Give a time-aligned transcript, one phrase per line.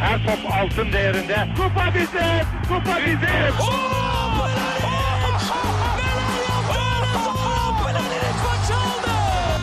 [0.00, 1.48] Her top altın değerinde.
[1.56, 3.20] Kupa bizim, kupa bizim.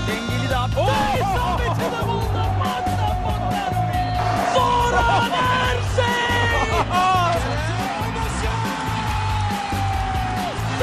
[0.07, 0.75] Dengeli de attı.
[0.77, 2.27] Buldu.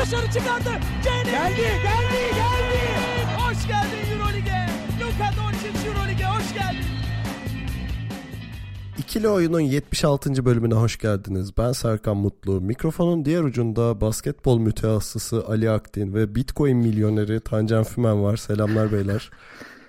[0.03, 0.71] Dışarı çıkardı.
[1.05, 2.35] Geldi, geldi, geldi.
[3.39, 4.67] Hoş geldin Eurolig'e.
[5.01, 6.94] Luka Doncic Eurolig'e hoş geldin.
[9.15, 10.45] İkili Oyun'un 76.
[10.45, 11.59] bölümüne hoş geldiniz.
[11.59, 12.61] Ben Serkan Mutlu.
[12.61, 18.37] Mikrofonun diğer ucunda basketbol mütehassısı Ali Akdin ve Bitcoin milyoneri Tancan Fümen var.
[18.37, 19.31] Selamlar beyler.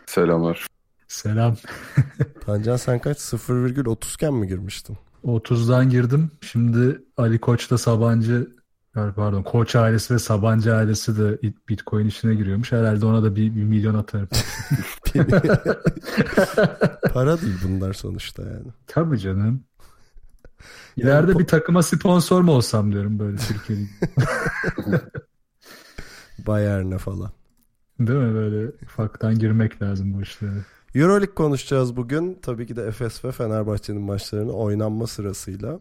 [0.06, 0.68] Selamlar.
[1.08, 1.56] Selam.
[2.46, 4.98] Tancan sen kaç 0,30 iken mi girmiştin?
[5.24, 6.32] 30'dan girdim.
[6.42, 8.52] Şimdi Ali Koç da Sabancı
[8.96, 12.72] pardon Koç ailesi ve Sabancı ailesi de Bitcoin işine giriyormuş.
[12.72, 14.28] Herhalde ona da bir, bir milyon atarım.
[17.14, 18.68] Para değil bunlar sonuçta yani.
[18.88, 19.64] Tabii canım.
[20.98, 23.86] İleride yani, bir takıma sponsor mu olsam diyorum böyle Türkiye'de.
[26.48, 27.32] Bayern'e falan.
[28.00, 30.52] Değil mi böyle ufaktan girmek lazım bu işlere.
[30.96, 32.40] Euroleague konuşacağız bugün.
[32.42, 35.80] Tabii ki de Efes ve Fenerbahçe'nin maçlarını oynanma sırasıyla.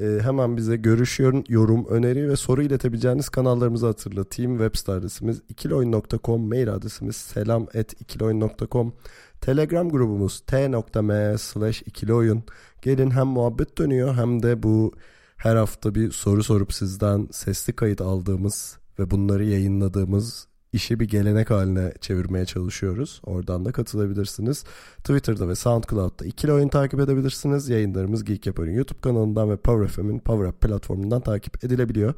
[0.00, 4.58] Ee, hemen bize görüş, yorum, öneri ve soru iletebileceğiniz kanallarımızı hatırlatayım.
[4.58, 8.92] Web site adresimiz ikiloyun.com, mail adresimiz selam at ikiloyun.com,
[9.40, 12.44] telegram grubumuz t.me slash ikiloyun.
[12.82, 14.92] Gelin hem muhabbet dönüyor hem de bu
[15.36, 21.50] her hafta bir soru sorup sizden sesli kayıt aldığımız ve bunları yayınladığımız işi bir gelenek
[21.50, 23.20] haline çevirmeye çalışıyoruz.
[23.24, 24.64] Oradan da katılabilirsiniz.
[24.98, 27.68] Twitter'da ve SoundCloud'da ikili oyun takip edebilirsiniz.
[27.68, 32.14] Yayınlarımız Geek Yapar'ın YouTube kanalından ve Power FM'in Power Up platformundan takip edilebiliyor.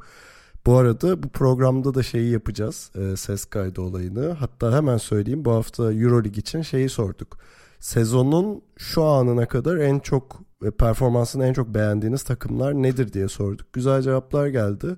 [0.65, 2.91] Bu arada bu programda da şeyi yapacağız.
[2.95, 4.29] E, ses kaydı olayını.
[4.29, 7.37] Hatta hemen söyleyeyim bu hafta Euroleague için şeyi sorduk.
[7.79, 13.73] Sezonun şu anına kadar en çok ve performansını en çok beğendiğiniz takımlar nedir diye sorduk.
[13.73, 14.95] Güzel cevaplar geldi.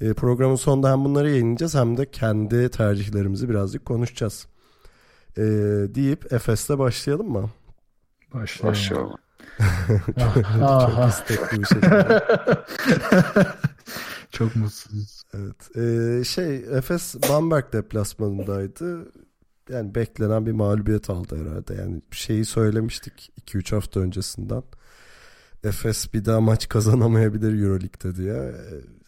[0.00, 4.46] E, programın sonunda hem bunları yayınlayacağız hem de kendi tercihlerimizi birazcık konuşacağız.
[5.36, 5.42] E,
[5.94, 7.50] deyip Efes'le başlayalım mı?
[8.34, 8.74] Başlayalım.
[8.74, 9.16] Başlayalım.
[10.06, 10.34] çok,
[10.94, 12.24] çok istekli bir şekilde.
[14.30, 15.22] çok mutsuz.
[15.34, 15.76] Evet.
[15.76, 19.12] Ee, şey Efes Bamberg deplasmanındaydı.
[19.70, 21.74] Yani beklenen bir mağlubiyet aldı herhalde.
[21.74, 24.62] Yani şeyi söylemiştik 2-3 hafta öncesinden.
[25.64, 28.54] Efes bir daha maç kazanamayabilir Euroleague'de diye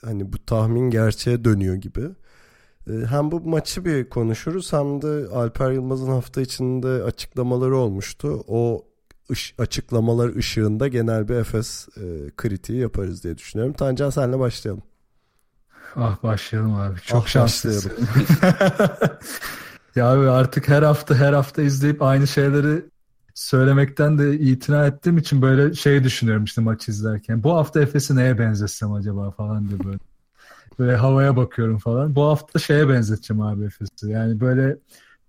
[0.05, 2.09] hani bu tahmin gerçeğe dönüyor gibi.
[2.91, 8.45] Ee, hem bu maçı bir konuşuruz hem de Alper Yılmaz'ın hafta içinde açıklamaları olmuştu.
[8.49, 8.85] O
[9.31, 13.75] ış, açıklamalar ışığında genel bir Efes e, kritiği yaparız diye düşünüyorum.
[13.75, 14.83] Tancan senle başlayalım.
[15.97, 17.01] Ah başlayalım abi.
[17.01, 17.93] Çok ah, şanslısın.
[19.97, 22.85] ya abi artık her hafta her hafta izleyip aynı şeyleri
[23.41, 27.43] söylemekten de itina ettiğim için böyle şey düşünüyorum işte maç izlerken.
[27.43, 29.99] Bu hafta Efes'i neye benzetsem acaba falan diye böyle.
[30.79, 32.15] Böyle havaya bakıyorum falan.
[32.15, 34.11] Bu hafta şeye benzeteceğim abi Efes'i.
[34.11, 34.77] Yani böyle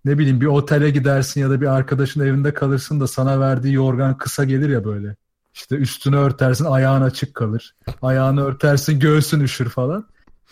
[0.06, 4.18] ne bileyim bir otele gidersin ya da bir arkadaşın evinde kalırsın da sana verdiği yorgan
[4.18, 5.16] kısa gelir ya böyle.
[5.54, 7.76] İşte üstünü örtersin ayağın açık kalır.
[8.02, 10.08] Ayağını örtersin göğsün üşür falan.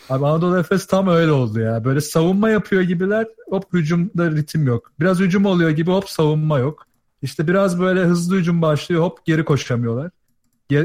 [0.09, 1.83] Abi Anadolu Efes tam öyle oldu ya.
[1.85, 4.91] Böyle savunma yapıyor gibiler hop hücumda ritim yok.
[4.99, 6.88] Biraz hücum oluyor gibi hop savunma yok.
[7.21, 10.11] İşte biraz böyle hızlı hücum başlıyor hop geri koşamıyorlar.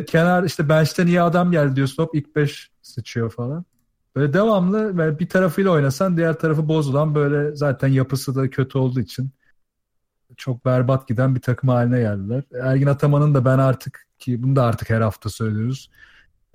[0.06, 3.64] Kenar işte bench'ten iyi adam geldi diyorsun hop ilk beş sıçıyor falan.
[4.16, 9.00] Böyle devamlı böyle bir tarafıyla oynasan diğer tarafı bozulan böyle zaten yapısı da kötü olduğu
[9.00, 9.30] için
[10.36, 12.44] çok berbat giden bir takım haline geldiler.
[12.62, 15.90] Ergin Ataman'ın da ben artık ki bunu da artık her hafta söylüyoruz.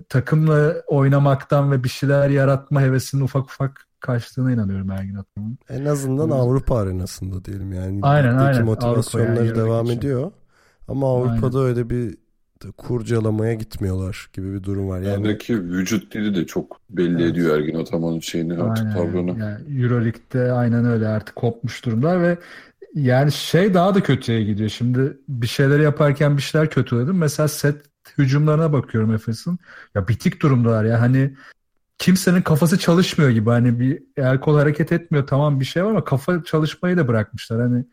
[0.08, 5.58] Takımla oynamaktan ve bir şeyler yaratma hevesinin ufak ufak kaçtığına inanıyorum Ergin Ataman'ın.
[5.68, 7.98] En azından Avrupa arenasında diyelim yani.
[8.02, 8.64] Aynen aynen.
[8.64, 10.32] motivasyonları yani devam ediyor.
[10.88, 11.70] Ama Avrupa'da aynen.
[11.70, 12.14] öyle bir
[12.76, 15.00] kurcalamaya gitmiyorlar gibi bir durum var.
[15.00, 17.32] Yani Oradaki vücut dili de çok belli evet.
[17.32, 18.96] ediyor Ergin Ataman'ın şeyini artık aynen.
[18.96, 19.38] tavrını.
[19.38, 22.38] Yani Euroleague'de aynen öyle artık kopmuş durumlar ve
[22.94, 24.68] yani şey daha da kötüye gidiyor.
[24.68, 27.18] Şimdi bir şeyler yaparken bir şeyler kötü dedim.
[27.18, 27.76] Mesela set
[28.18, 29.58] hücumlarına bakıyorum Efes'in.
[29.94, 31.00] Ya bitik durumdalar ya.
[31.00, 31.36] Hani
[32.00, 33.50] kimsenin kafası çalışmıyor gibi.
[33.50, 37.60] Hani bir el kol hareket etmiyor tamam bir şey var ama kafa çalışmayı da bırakmışlar.
[37.60, 37.84] Hani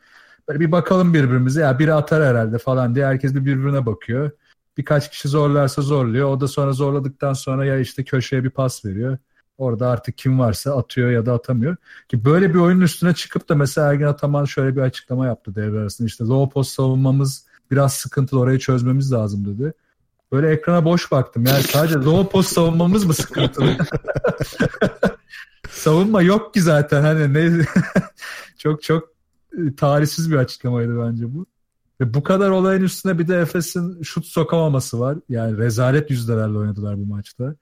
[0.48, 4.32] böyle bir bakalım birbirimize ya biri atar herhalde falan diye herkes bir birbirine bakıyor.
[4.78, 6.30] Birkaç kişi zorlarsa zorluyor.
[6.30, 9.18] O da sonra zorladıktan sonra ya işte köşeye bir pas veriyor.
[9.58, 11.76] Orada artık kim varsa atıyor ya da atamıyor.
[12.10, 15.80] Ki böyle bir oyunun üstüne çıkıp da mesela Ergin Ataman şöyle bir açıklama yaptı devre
[15.80, 16.08] arasında.
[16.08, 19.74] İşte low post savunmamız biraz sıkıntılı orayı çözmemiz lazım dedi.
[20.32, 21.46] Böyle ekrana boş baktım.
[21.46, 23.78] Yani sadece low post savunmamız mı sıkıntılı?
[25.70, 27.02] Savunma yok ki zaten.
[27.02, 27.66] Hani ne
[28.58, 29.10] çok çok
[29.58, 31.46] e, tarihsiz bir açıklamaydı bence bu.
[32.02, 35.18] Ve bu kadar olayın üstüne bir de Efes'in şut sokamaması var.
[35.30, 37.56] Yani rezalet yüzdelerle oynadılar bu maçta.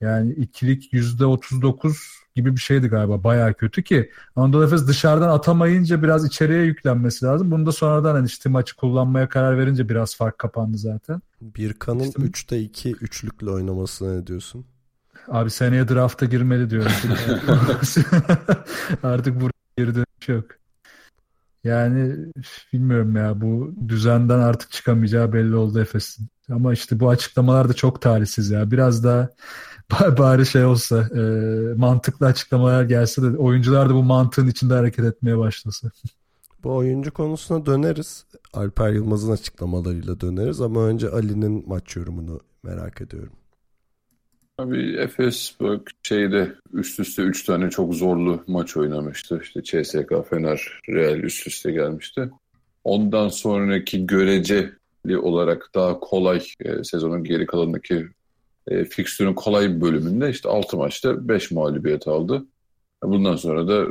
[0.00, 3.24] Yani ikilik yüzde 39 gibi bir şeydi galiba.
[3.24, 7.50] Bayağı kötü ki Anadolu Efes dışarıdan atamayınca biraz içeriye yüklenmesi lazım.
[7.50, 11.22] Bunu da sonradan hani işte maçı kullanmaya karar verince biraz fark kapandı zaten.
[11.40, 14.64] Birkan'ın İşte- 3'te 2 üçlüklü oynamasına ne diyorsun?
[15.28, 16.92] Abi seneye drafta girmeli diyorum.
[19.02, 20.44] Artık buraya geri dönüş yok.
[21.64, 22.16] Yani
[22.72, 26.26] bilmiyorum ya bu düzenden artık çıkamayacağı belli oldu Efes'in.
[26.50, 28.70] Ama işte bu açıklamalar da çok talihsiz ya.
[28.70, 29.28] Biraz daha
[30.18, 31.22] bari şey olsa e,
[31.76, 35.90] mantıklı açıklamalar gelse de oyuncular da bu mantığın içinde hareket etmeye başlasa.
[36.64, 38.26] Bu oyuncu konusuna döneriz.
[38.52, 43.32] Alper Yılmaz'ın açıklamalarıyla döneriz ama önce Ali'nin maç yorumunu merak ediyorum.
[44.58, 49.40] Abi Efes bak şeyde üst üste 3 tane çok zorlu maç oynamıştı.
[49.42, 52.30] İşte CSK, Fener, Real üst üste gelmişti.
[52.84, 58.06] Ondan sonraki göreceli olarak daha kolay e, sezonun geri kalanındaki
[58.68, 62.44] e, fikstürün kolay bir bölümünde işte 6 maçta 5 mağlubiyet aldı.
[63.04, 63.86] Bundan sonra da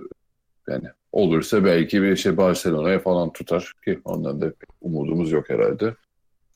[0.69, 5.95] yani olursa belki bir şey Barcelona'ya falan tutar ki ondan da umudumuz yok herhalde.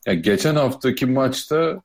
[0.07, 1.81] Yani geçen haftaki maçta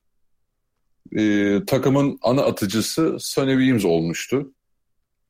[1.17, 4.52] e, takımın ana atıcısı Sonny Williams olmuştu.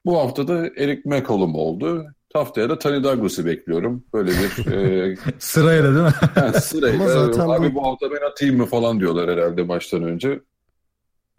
[0.04, 2.06] Bu hafta da Eric McCollum oldu.
[2.32, 4.04] Haftaya da Tony Douglas'ı bekliyorum.
[4.14, 6.12] Böyle bir e, Sırayla değil mi?
[6.36, 10.02] Ama yani sırayla zaten abi bu- bu hafta ben atayım mı falan diyorlar herhalde maçtan
[10.02, 10.40] önce.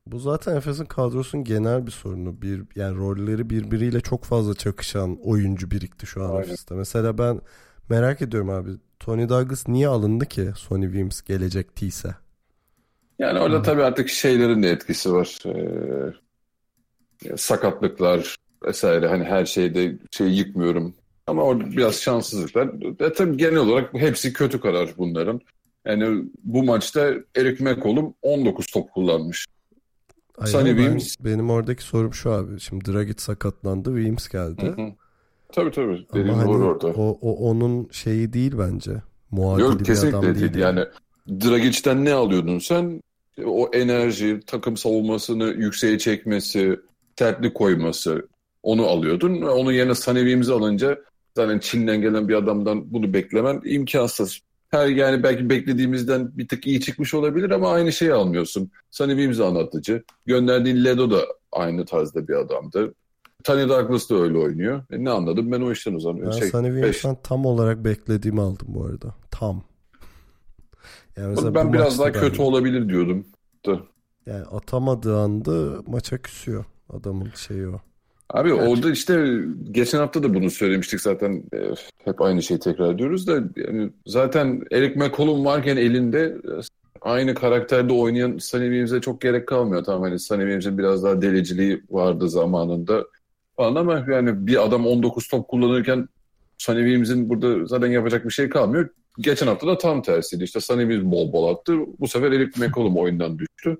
[0.07, 2.41] Bu zaten Efes'in kadrosunun genel bir sorunu.
[2.41, 6.41] Bir yani rolleri birbiriyle çok fazla çakışan oyuncu birikti şu an Aynen.
[6.41, 6.75] Efes'te.
[6.75, 7.41] Mesela ben
[7.89, 8.69] merak ediyorum abi.
[8.99, 12.15] Tony Douglas niye alındı ki Sonny Williams gelecektiyse?
[13.19, 13.63] Yani orada Hı.
[13.63, 15.39] tabii artık şeylerin de etkisi var.
[15.45, 16.13] Ee,
[17.37, 18.35] sakatlıklar
[18.65, 20.95] vesaire hani her şeyde şey yıkmıyorum.
[21.27, 22.69] Ama orada biraz şanssızlıklar.
[22.99, 25.41] E, tabii genel olarak hepsi kötü karar bunların.
[25.85, 29.45] Yani bu maçta Eric McCollum 19 top kullanmış.
[30.37, 31.15] Ay, Williams.
[31.19, 32.59] benim oradaki sorum şu abi.
[32.59, 34.61] Şimdi Dragic sakatlandı, Williams geldi.
[34.61, 34.91] Hı hı.
[35.51, 36.07] Tabii tabii.
[36.13, 36.87] Dediğin hani doğru orada.
[36.87, 38.91] o, o onun şeyi değil bence.
[39.31, 40.39] Muadili Yok bir adam değil.
[40.39, 40.55] değil.
[40.55, 40.85] Yani
[41.29, 43.01] Dragic'ten ne alıyordun sen?
[43.45, 46.79] O enerji, takım savunmasını yükseğe çekmesi,
[47.19, 48.27] sertlik koyması
[48.63, 49.41] onu alıyordun.
[49.41, 50.97] Onun yerine Sonny Williams'i alınca
[51.35, 54.39] zaten Çin'den gelen bir adamdan bunu beklemen imkansız.
[54.73, 58.71] Her yani belki beklediğimizden bir tık iyi çıkmış olabilir ama aynı şeyi almıyorsun.
[58.91, 60.03] Sonny Williams anlatıcı.
[60.25, 61.21] Gönderdiğin Ledo da
[61.51, 62.93] aynı tarzda bir adamdı.
[63.43, 64.83] Tony Douglas da öyle oynuyor.
[64.91, 66.33] E ne anladım ben o işten Ben uzanıyorum.
[66.33, 69.15] Şey, Sonny beş- Williams'tan tam olarak beklediğimi aldım bu arada.
[69.31, 69.63] Tam.
[71.17, 73.25] Yani ben biraz daha kötü ben- olabilir diyordum.
[74.25, 76.65] Yani atamadığı anda maça küsüyor.
[76.89, 77.79] Adamın şeyi o.
[78.29, 78.67] Abi Evet.
[78.67, 79.37] orada işte
[79.71, 81.57] geçen hafta da bunu söylemiştik zaten E,
[82.05, 86.51] hep aynı şeyi tekrar ediyoruz da yani zaten Eric McCollum varken elinde e,
[87.01, 89.83] aynı karakterde oynayan Sonny Williams'e çok gerek kalmıyor.
[89.83, 93.05] Tamam hani Sonny Williams'in biraz daha deliciliği vardı zamanında
[93.57, 96.09] falan ama yani bir adam 19 top kullanırken
[96.57, 98.89] Sonny Williams'in burada zaten yapacak bir şey kalmıyor.
[99.19, 100.43] Geçen hafta da tam tersiydi.
[100.43, 101.73] İşte Sonny Williams bol bol attı.
[101.99, 103.77] Bu sefer Eric McCollum oyundan düştü.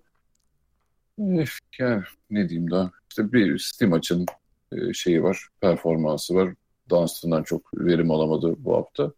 [1.79, 2.91] Yani ne diyeyim daha.
[3.13, 4.25] İşte bir Steam maçın
[4.71, 6.53] e, şeyi var, performansı var.
[6.89, 9.11] Dunstan'dan çok verim alamadı bu hafta.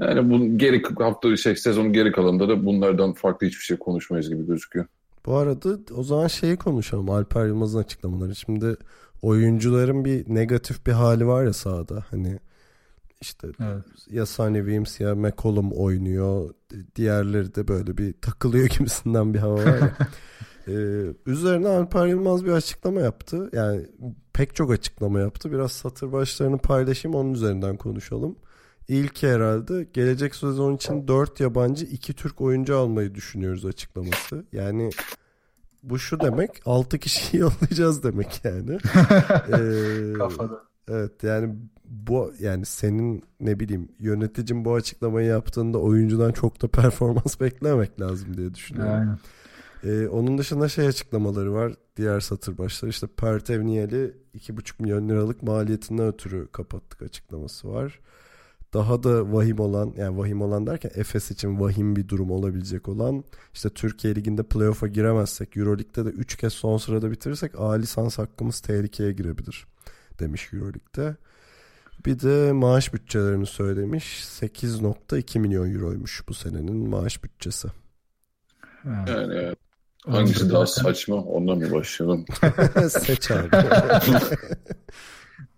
[0.00, 4.46] Yani bu geri hafta şey sezonun geri kalanında da bunlardan farklı hiçbir şey konuşmayız gibi
[4.46, 4.86] gözüküyor.
[5.26, 7.10] Bu arada o zaman şeyi konuşalım.
[7.10, 8.34] Alper Yılmaz'ın açıklamaları.
[8.34, 8.76] Şimdi
[9.22, 12.04] oyuncuların bir negatif bir hali var ya sahada.
[12.10, 12.38] Hani
[13.20, 13.84] işte Evet.
[14.10, 16.54] ya Sonny Williams ya McCollum oynuyor.
[16.96, 19.96] Diğerleri de böyle bir takılıyor gibisinden bir hava var ya.
[20.68, 23.50] Ee, üzerine Alper Yılmaz bir açıklama yaptı.
[23.52, 23.86] Yani
[24.32, 25.52] pek çok açıklama yaptı.
[25.52, 28.36] Biraz satır başlarını paylaşayım onun üzerinden konuşalım.
[28.88, 34.44] İlk herhalde gelecek sezon için 4 yabancı 2 Türk oyuncu almayı düşünüyoruz açıklaması.
[34.52, 34.90] Yani
[35.82, 38.70] bu şu demek 6 kişiyi yollayacağız demek yani.
[39.52, 40.62] Ee, Kafada.
[40.88, 47.40] Evet yani bu yani senin ne bileyim yöneticin bu açıklamayı yaptığında oyuncudan çok da performans
[47.40, 48.92] beklemek lazım diye düşünüyorum.
[48.92, 49.18] Aynen.
[49.84, 51.72] Ee, onun dışında şey açıklamaları var.
[51.96, 58.00] Diğer satır başları işte Pertevniyeli 2,5 milyon liralık maliyetinden ötürü kapattık açıklaması var.
[58.74, 63.24] Daha da vahim olan yani vahim olan derken Efes için vahim bir durum olabilecek olan
[63.54, 68.60] işte Türkiye Ligi'nde playoff'a giremezsek Euroleague'de de 3 kez son sırada bitirirsek A lisans hakkımız
[68.60, 69.66] tehlikeye girebilir
[70.18, 71.16] demiş Euroleague'de.
[72.06, 74.24] Bir de maaş bütçelerini söylemiş.
[74.24, 77.68] 8.2 milyon euroymuş bu senenin maaş bütçesi.
[78.84, 79.67] Yani evet.
[80.10, 82.24] Hangisi da daha zaten- saçma ondan mı başlayalım?
[82.90, 83.48] Seç abi.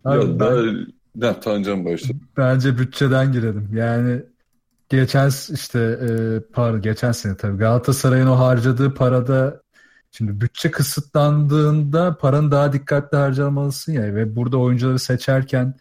[0.04, 0.86] Abi ya ben-
[1.20, 2.18] daha ne Tancan başladı.
[2.36, 3.68] Bence bütçeden girelim.
[3.72, 4.22] Yani
[4.88, 9.62] geçen işte e, para geçen sene tabii Galatasaray'ın o harcadığı parada
[10.10, 15.74] şimdi bütçe kısıtlandığında paranın daha dikkatli harcamalısın ya ve burada oyuncuları seçerken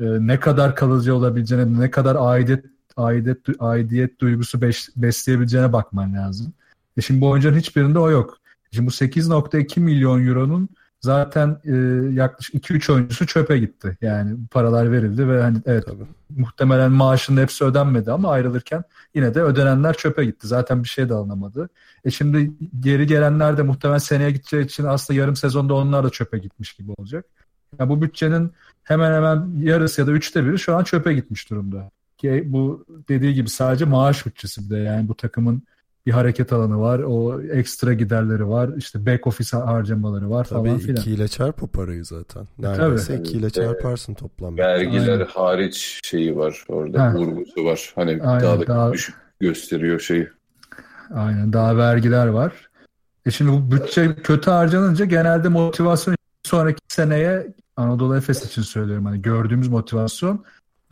[0.00, 2.64] e, ne kadar kalıcı olabileceğine, ne kadar aidiyet
[2.96, 6.52] aidiyet, aidiyet duygusu beş, besleyebileceğine bakman lazım.
[6.96, 8.38] E şimdi bu oyuncuların hiçbirinde o yok.
[8.72, 10.68] Şimdi bu 8.2 milyon euronun
[11.04, 11.72] zaten e,
[12.14, 13.96] yaklaşık 2-3 oyuncusu çöpe gitti.
[14.00, 16.04] Yani paralar verildi ve hani evet Tabii.
[16.36, 18.84] muhtemelen maaşının hepsi ödenmedi ama ayrılırken
[19.14, 20.46] yine de ödenenler çöpe gitti.
[20.46, 21.68] Zaten bir şey de alınamadı.
[22.04, 26.38] E şimdi geri gelenler de muhtemelen seneye gideceği için aslında yarım sezonda onlar da çöpe
[26.38, 27.24] gitmiş gibi olacak.
[27.78, 31.90] Yani bu bütçenin hemen hemen yarısı ya da üçte biri şu an çöpe gitmiş durumda.
[32.18, 35.62] Ki bu dediği gibi sadece maaş bütçesi bir de yani bu takımın
[36.06, 36.98] bir hareket alanı var.
[36.98, 38.70] O ekstra giderleri var.
[38.76, 40.96] işte back office harcamaları var Tabii falan filan.
[40.96, 42.42] ikiyle çarp o parayı zaten.
[42.42, 43.28] E, Neredeyse tabii.
[43.28, 44.58] ikiyle çarparsın toplam.
[44.58, 45.26] Vergiler Aynen.
[45.26, 47.14] hariç şeyi var orada Ha.
[47.14, 47.92] vurgusu var.
[47.94, 50.28] Hani Aynen, daha da daha- düşük gösteriyor şeyi.
[51.14, 52.52] Aynen daha vergiler var.
[53.26, 57.46] E şimdi bu bütçe kötü harcanınca genelde motivasyon sonraki seneye
[57.76, 60.44] Anadolu Efes için söylüyorum hani gördüğümüz motivasyon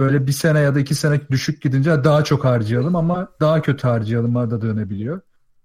[0.03, 3.89] böyle bir sene ya da iki sene düşük gidince daha çok harcayalım ama daha kötü
[3.89, 5.21] harcayalım'a da dönebiliyor.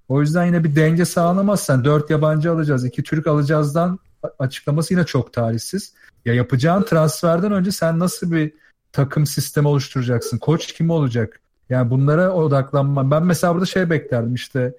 [0.10, 4.00] O yüzden yine bir denge sağlamazsan dört yabancı alacağız, iki Türk alacağızdan
[4.40, 5.94] açıklaması yine çok talihsiz.
[6.26, 8.54] Ya yapacağın transferden önce sen nasıl bir
[8.92, 10.38] takım sistemi oluşturacaksın?
[10.38, 11.40] Koç kim olacak?
[11.70, 13.12] Yani bunlara odaklanmam.
[13.12, 14.74] Ben mesela burada şey beklerdim işte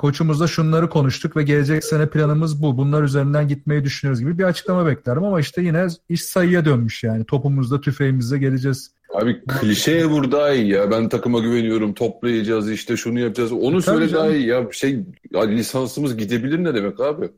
[0.00, 2.76] koçumuzla şunları konuştuk ve gelecek sene planımız bu.
[2.76, 7.24] Bunlar üzerinden gitmeyi düşünüyoruz gibi bir açıklama beklerdim ama işte yine iş sayıya dönmüş yani.
[7.24, 8.90] Topumuzda tüfeğimizle geleceğiz.
[9.14, 10.90] Abi klişeye vur daha iyi ya.
[10.90, 11.94] Ben takıma güveniyorum.
[11.94, 13.52] Toplayacağız işte şunu yapacağız.
[13.52, 14.24] Onu Tabii söyle canım.
[14.24, 14.68] daha iyi ya.
[14.72, 17.28] Şey ya lisansımız gidebilir ne demek abi?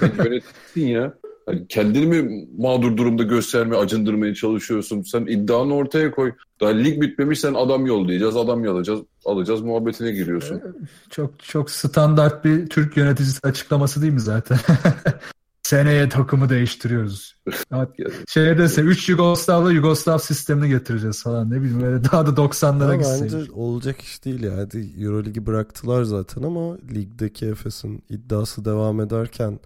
[0.24, 1.14] Yönetsin ya.
[1.46, 5.02] Hani kendini mi mağdur durumda göstermeye, acındırmaya çalışıyorsun?
[5.02, 6.32] Sen iddianı ortaya koy.
[6.60, 10.62] Daha lig bitmemiş sen adam yollayacağız, adam alacağız, alacağız muhabbetine giriyorsun.
[11.10, 14.58] Çok çok standart bir Türk yöneticisi açıklaması değil mi zaten?
[15.62, 17.36] Seneye takımı değiştiriyoruz.
[17.72, 17.88] Ya
[18.28, 22.96] Şeye dese 3 Yugoslav'la Yugoslav sistemini getireceğiz falan ne bileyim böyle daha da 90'lara Ama
[22.96, 23.32] gitseydik.
[23.32, 24.56] bence olacak iş değil ya.
[24.56, 29.60] Hadi Euroligi bıraktılar zaten ama ligdeki Efes'in iddiası devam ederken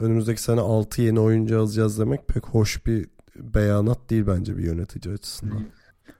[0.00, 5.14] önümüzdeki sene 6 yeni oyuncu alacağız demek pek hoş bir beyanat değil bence bir yönetici
[5.14, 5.60] açısından.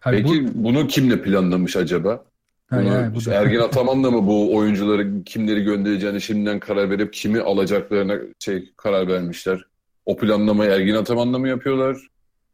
[0.00, 2.24] Hayır, bu- Peki bunu kimle planlamış acaba?
[2.66, 6.90] Ha, Bunu yani bu işte da- Ergin Ataman'la mı bu oyuncuları kimleri göndereceğini şimdiden karar
[6.90, 9.64] verip kimi alacaklarına şey karar vermişler?
[10.06, 11.96] O planlamayı Ergin Ataman'la mı yapıyorlar?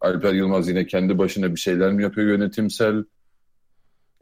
[0.01, 3.05] Alper Yılmaz yine kendi başına bir şeyler mi yapıyor yönetimsel?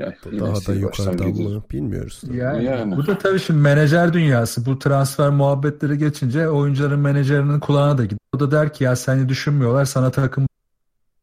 [0.00, 1.56] Yani Daha da gidiyor.
[1.56, 2.20] mı bilmiyoruz.
[2.32, 2.96] Yani, Yani.
[2.96, 4.66] bu da tabii şimdi menajer dünyası.
[4.66, 8.18] Bu transfer muhabbetleri geçince oyuncuların menajerinin kulağına da gidiyor.
[8.36, 10.46] O da der ki ya seni düşünmüyorlar sana takım.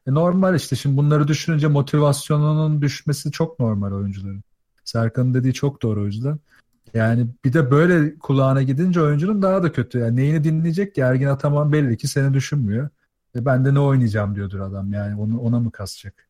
[0.08, 4.42] E normal işte şimdi bunları düşününce motivasyonunun düşmesi çok normal oyuncuların.
[4.86, 6.40] Serkan'ın dediği çok doğru o yüzden.
[6.94, 10.00] Yani bir de böyle kulağına gidince oyuncunun daha da kötü.
[10.00, 12.90] Yani neyini dinleyecek ki Ergin Ataman belli ki seni düşünmüyor.
[13.36, 16.27] E ben de ne oynayacağım diyordur adam yani onu ona mı kasacak?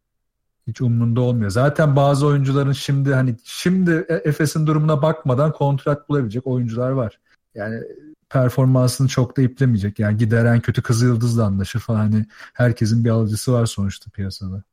[0.67, 1.49] Hiç umrunda olmuyor.
[1.49, 7.19] Zaten bazı oyuncuların şimdi hani şimdi E- Efes'in durumuna bakmadan kontrat bulabilecek oyuncular var.
[7.55, 7.81] Yani
[8.29, 9.99] performansını çok da iplemeyecek.
[9.99, 11.99] Yani gider en kötü Kızıldız'la anlaşır falan.
[11.99, 14.63] Hani herkesin bir alıcısı var sonuçta piyasada.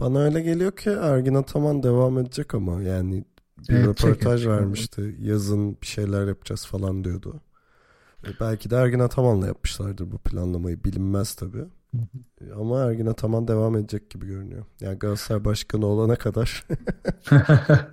[0.00, 3.24] Bana öyle geliyor ki Ergin Ataman devam edecek ama yani
[3.68, 5.16] bir Evet, röportaj vermişti.
[5.20, 7.40] Yazın bir şeyler yapacağız falan diyordu.
[8.24, 11.64] E, Belki de Ergin Ataman'la yapmışlardır bu planlamayı bilinmez tabii.
[12.56, 14.64] Ama Ergin Ataman devam edecek gibi görünüyor.
[14.80, 16.64] Yani Galatasaray Başkanı olana kadar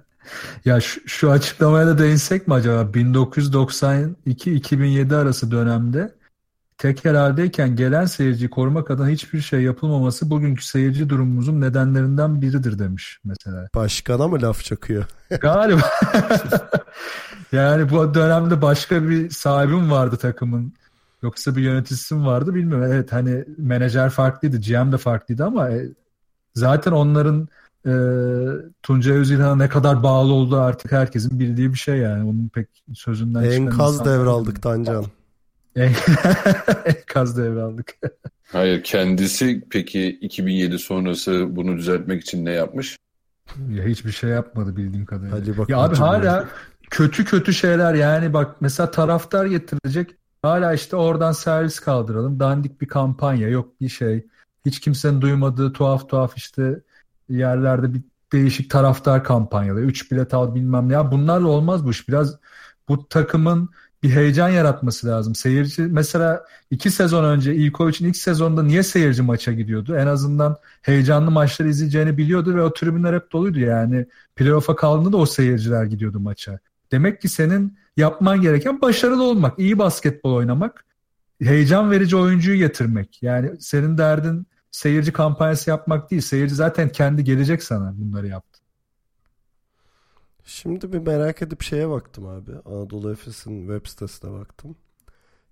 [0.66, 2.92] Ya şu, şu açıklamaya da değinsek mi acaba?
[2.92, 6.16] 1992-2007 arası dönemde
[6.78, 13.20] tekel haldeyken gelen seyirciyi korumak adına hiçbir şey yapılmaması bugünkü seyirci durumumuzun nedenlerinden biridir demiş
[13.24, 13.70] mesela.
[13.76, 15.06] başkana mı laf çakıyor?
[15.42, 15.82] Galiba.
[17.52, 20.74] yani bu dönemde başka bir sahibim vardı takımın.
[21.22, 22.92] Yoksa bir yöneticisi mi vardı bilmiyorum.
[22.94, 25.86] Evet hani menajer farklıydı, GM de farklıydı ama e,
[26.56, 27.48] zaten onların
[27.86, 27.94] e,
[28.84, 32.30] Tuncay Özilhan'a ne kadar bağlı olduğu artık herkesin bildiği bir şey yani.
[32.30, 35.06] Onun pek sözünden çıkan Enkaz devraldık Tancan.
[35.76, 35.94] En-
[36.86, 37.98] Enkaz devraldık.
[38.52, 42.98] Hayır kendisi peki 2007 sonrası bunu düzeltmek için ne yapmış?
[43.70, 45.38] ya hiçbir şey yapmadı bildiğim kadarıyla.
[45.38, 45.66] Hadi bakalım.
[45.70, 46.48] Ya abi hala
[46.90, 52.88] kötü kötü şeyler yani bak mesela taraftar getirecek hala işte oradan servis kaldıralım dandik bir
[52.88, 54.26] kampanya yok bir şey
[54.66, 56.82] hiç kimsenin duymadığı tuhaf tuhaf işte
[57.30, 62.10] yerlerde bir değişik taraftar kampanyaları 3 bilet al bilmem ne ya bunlarla olmaz bu iş
[62.10, 62.38] biraz
[62.90, 63.70] bu takımın
[64.04, 65.36] bir heyecan yaratması lazım.
[65.36, 69.96] Seyirci mesela iki sezon önce İlkovic'in ilk sezonunda niye seyirci maça gidiyordu?
[69.96, 74.06] En azından heyecanlı maçları izleyeceğini biliyordu ve o tribünler hep doluydu yani.
[74.36, 76.60] Playoff'a kaldığında da o seyirciler gidiyordu maça.
[76.92, 80.86] Demek ki senin yapman gereken başarılı olmak, iyi basketbol oynamak,
[81.44, 83.24] heyecan verici oyuncuyu getirmek.
[83.24, 86.22] Yani senin derdin seyirci kampanyası yapmak değil.
[86.22, 88.60] Seyirci zaten kendi gelecek sana bunları yaptı.
[90.44, 92.52] Şimdi bir merak edip şeye baktım abi.
[92.66, 94.76] Anadolu Efes'in web sitesine baktım.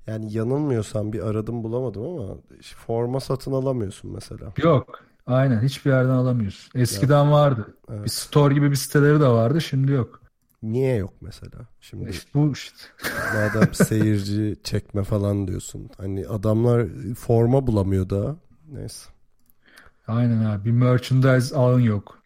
[0.08, 4.54] Yani yanılmıyorsam bir aradım bulamadım ama forma satın alamıyorsun mesela.
[4.58, 5.00] Yok.
[5.27, 6.80] Aynen hiçbir yerden alamıyorsun.
[6.80, 7.77] Eskiden ya, vardı.
[7.92, 8.06] Evet.
[8.06, 10.22] Bir store gibi bir siteleri de vardı şimdi yok.
[10.64, 11.68] Niye yok mesela?
[11.82, 12.78] Şimdi işte bu işte.
[13.34, 15.90] madem seyirci çekme falan diyorsun.
[15.98, 16.88] Hani adamlar
[17.18, 18.38] forma bulamıyor da.
[18.72, 19.10] Neyse.
[20.08, 20.66] Aynen abi.
[20.66, 22.18] Bir merchandise ağın yok.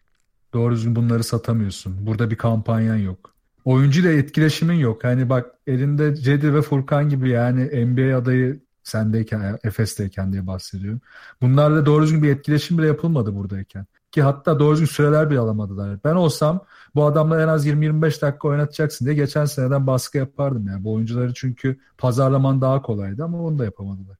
[0.54, 2.06] Doğru düzgün bunları satamıyorsun.
[2.06, 3.34] Burada bir kampanyan yok.
[3.64, 5.04] Oyuncu ile etkileşimin yok.
[5.04, 11.00] Hani bak elinde Cedi ve Furkan gibi yani NBA adayı sendeyken, Efes'teyken diye bahsediyorum.
[11.40, 13.86] Bunlarla doğru düzgün bir etkileşim bile yapılmadı buradayken.
[14.12, 15.98] Ki hatta doğru düzgün süreler bile alamadılar.
[16.04, 16.64] Ben olsam
[16.94, 20.84] bu adamla en az 20-25 dakika oynatacaksın diye geçen seneden baskı yapardım yani.
[20.84, 24.16] Bu oyuncuları çünkü pazarlaman daha kolaydı ama onu da yapamadılar.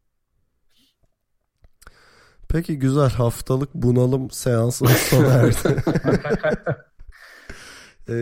[2.49, 5.57] Peki güzel haftalık bunalım seansı sona erdi.
[8.09, 8.13] ee,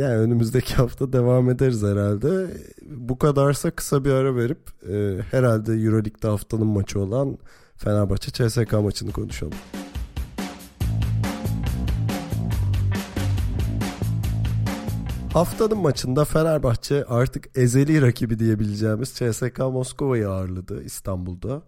[0.00, 2.46] yani önümüzdeki hafta devam ederiz herhalde.
[2.86, 4.60] Bu kadarsa kısa bir ara verip
[4.90, 7.38] e, herhalde Euroleague'de haftanın maçı olan
[7.76, 9.58] Fenerbahçe CSK maçını konuşalım.
[15.38, 21.62] Haftanın maçında Fenerbahçe artık ezeli rakibi diyebileceğimiz CSK Moskova'yı ağırladı İstanbul'da.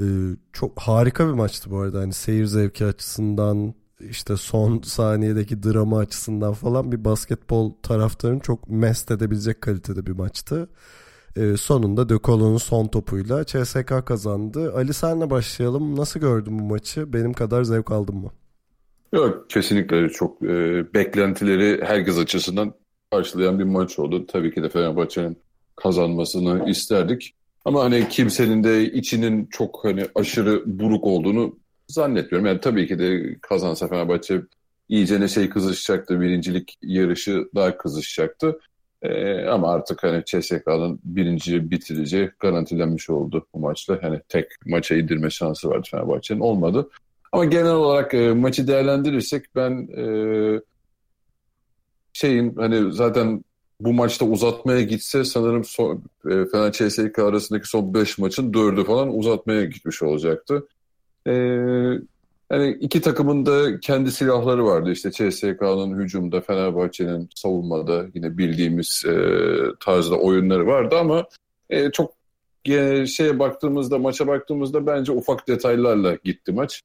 [0.00, 0.04] Ee,
[0.52, 2.00] çok harika bir maçtı bu arada.
[2.00, 9.10] Hani seyir zevki açısından işte son saniyedeki drama açısından falan bir basketbol taraftarını çok mest
[9.10, 10.68] edebilecek kalitede bir maçtı.
[11.36, 14.74] Ee, sonunda De Colo'nun son topuyla CSK kazandı.
[14.74, 15.96] Ali senle başlayalım.
[15.96, 17.12] Nasıl gördün bu maçı?
[17.12, 18.30] Benim kadar zevk aldın mı?
[19.12, 20.46] Yok kesinlikle çok e,
[20.94, 22.74] beklentileri herkes açısından
[23.10, 24.26] karşılayan bir maç oldu.
[24.26, 25.38] Tabii ki de Fenerbahçe'nin
[25.76, 27.34] kazanmasını isterdik.
[27.64, 31.56] Ama hani kimsenin de içinin çok hani aşırı buruk olduğunu
[31.88, 32.46] zannetmiyorum.
[32.46, 34.42] Yani tabii ki de kazansa Fenerbahçe
[34.88, 36.20] iyice ne şey kızışacaktı.
[36.20, 38.60] Birincilik yarışı daha kızışacaktı.
[39.02, 43.98] Ee, ama artık hani CSK'nın birinci bitireceği garantilenmiş oldu bu maçla.
[44.02, 46.88] Hani tek maça indirme şansı vardı Fenerbahçe'nin olmadı.
[47.32, 50.04] Ama genel olarak e, maçı değerlendirirsek ben e,
[52.18, 53.44] şeyin hani zaten
[53.80, 59.16] bu maçta uzatmaya gitse sanırım son, e, Fener CSK arasındaki son 5 maçın 4'ü falan
[59.18, 60.66] uzatmaya gitmiş olacaktı.
[61.26, 61.32] E,
[62.52, 64.92] yani iki takımın da kendi silahları vardı.
[64.92, 69.14] İşte CSK'nın hücumda, Fenerbahçe'nin savunmada yine bildiğimiz e,
[69.80, 71.26] tarzda oyunları vardı ama
[71.70, 72.12] e, çok
[72.64, 76.82] e, şeye baktığımızda, maça baktığımızda bence ufak detaylarla gitti maç.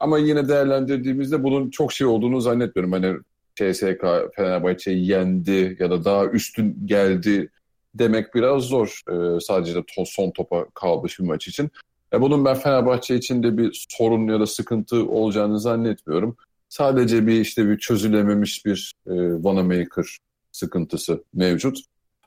[0.00, 2.92] Ama yine değerlendirdiğimizde bunun çok şey olduğunu zannetmiyorum.
[2.92, 3.16] Hani
[3.60, 7.48] CSK Fenerbahçe'yi yendi ya da daha üstün geldi
[7.94, 9.00] demek biraz zor.
[9.10, 11.70] Ee, sadece de to son topa kalmış bir maç için.
[12.12, 16.36] E, bunun ben Fenerbahçe için de bir sorun ya da sıkıntı olacağını zannetmiyorum.
[16.68, 19.12] Sadece bir işte bir çözülememiş bir e,
[19.44, 20.18] Vanamaker
[20.52, 21.78] sıkıntısı mevcut.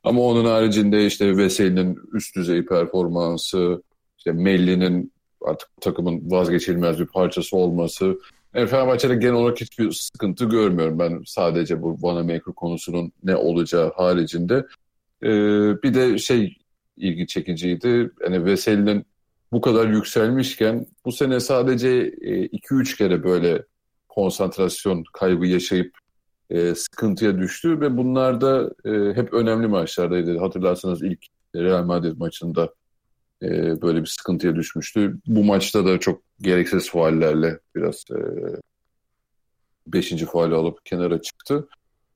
[0.03, 3.83] Ama onun haricinde işte Veseli'nin üst düzey performansı,
[4.17, 5.11] işte Melli'nin
[5.45, 8.19] artık takımın vazgeçilmez bir parçası olması.
[8.55, 14.65] Yani Fenerbahçe'de genel olarak hiçbir sıkıntı görmüyorum ben sadece bu Vanamaker konusunun ne olacağı haricinde.
[15.23, 15.27] Ee,
[15.83, 16.57] bir de şey
[16.97, 18.11] ilgi çekiciydi.
[18.23, 19.05] Yani Veseli'nin
[19.51, 23.63] bu kadar yükselmişken bu sene sadece 2-3 e, kere böyle
[24.09, 25.97] konsantrasyon kaybı yaşayıp
[26.49, 30.37] e, sıkıntıya düştü ve bunlar da e, hep önemli maçlardaydı.
[30.37, 31.19] Hatırlarsanız ilk
[31.55, 32.73] Real Madrid maçında
[33.43, 35.17] e, böyle bir sıkıntıya düşmüştü.
[35.27, 38.17] Bu maçta da çok gereksiz faallerle biraz e,
[39.87, 41.67] beşinci faali alıp kenara çıktı.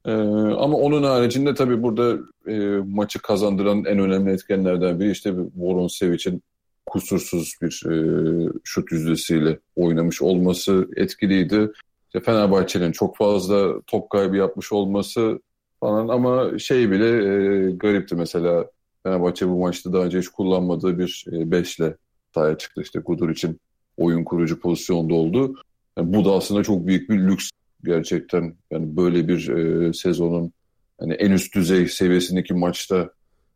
[0.05, 0.11] E,
[0.57, 6.43] ama onun haricinde tabii burada e, maçı kazandıran en önemli etkenlerden biri işte Voron Sevic'in
[6.85, 7.95] kusursuz bir e,
[8.63, 11.71] şut yüzdesiyle oynamış olması etkiliydi.
[12.05, 15.39] İşte Fenerbahçe'nin çok fazla top kaybı yapmış olması
[15.79, 18.65] falan ama şey bile e, garipti mesela
[19.07, 21.95] Fenerbahçe bu maçta daha önce hiç kullanmadığı bir e, beşle
[22.33, 22.81] sahaya çıktı.
[22.81, 23.59] İşte Kudur için
[23.97, 25.55] oyun kurucu pozisyonda oldu.
[25.97, 27.49] Yani bu da aslında çok büyük bir lüks
[27.83, 28.55] gerçekten.
[28.71, 30.51] Yani böyle bir e, sezonun
[30.99, 33.09] hani en üst düzey seviyesindeki maçta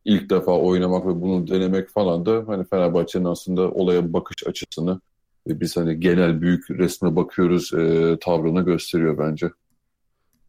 [0.04, 5.00] ilk defa oynamak ve bunu denemek falan da hani Fenerbahçe'nin aslında olaya bakış açısını
[5.48, 9.50] ve biz hani genel büyük resme bakıyoruz e, tavrını gösteriyor bence.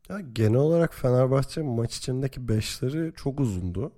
[0.10, 3.92] Ya genel olarak Fenerbahçe maç içindeki beşleri çok uzundu.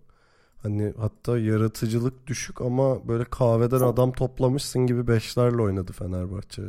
[0.66, 6.62] Hani hatta yaratıcılık düşük ama böyle kahveden adam toplamışsın gibi beşlerle oynadı Fenerbahçe.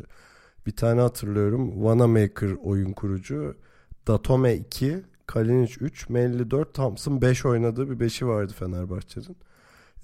[0.66, 1.72] Bir tane hatırlıyorum.
[1.72, 3.54] Wanamaker oyun kurucu.
[4.06, 9.36] Datome 2, Kalinic 3, Melli 4, Thompson 5 oynadığı bir beşi vardı Fenerbahçe'nin.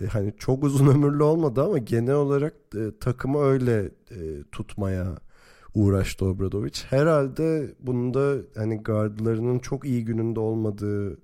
[0.03, 5.19] E, hani çok uzun ömürlü olmadı ama genel olarak e, takımı öyle e, tutmaya
[5.75, 6.81] uğraştı Obradovic.
[6.91, 11.19] Herhalde bunda hani gardlarının çok iyi gününde olmadığı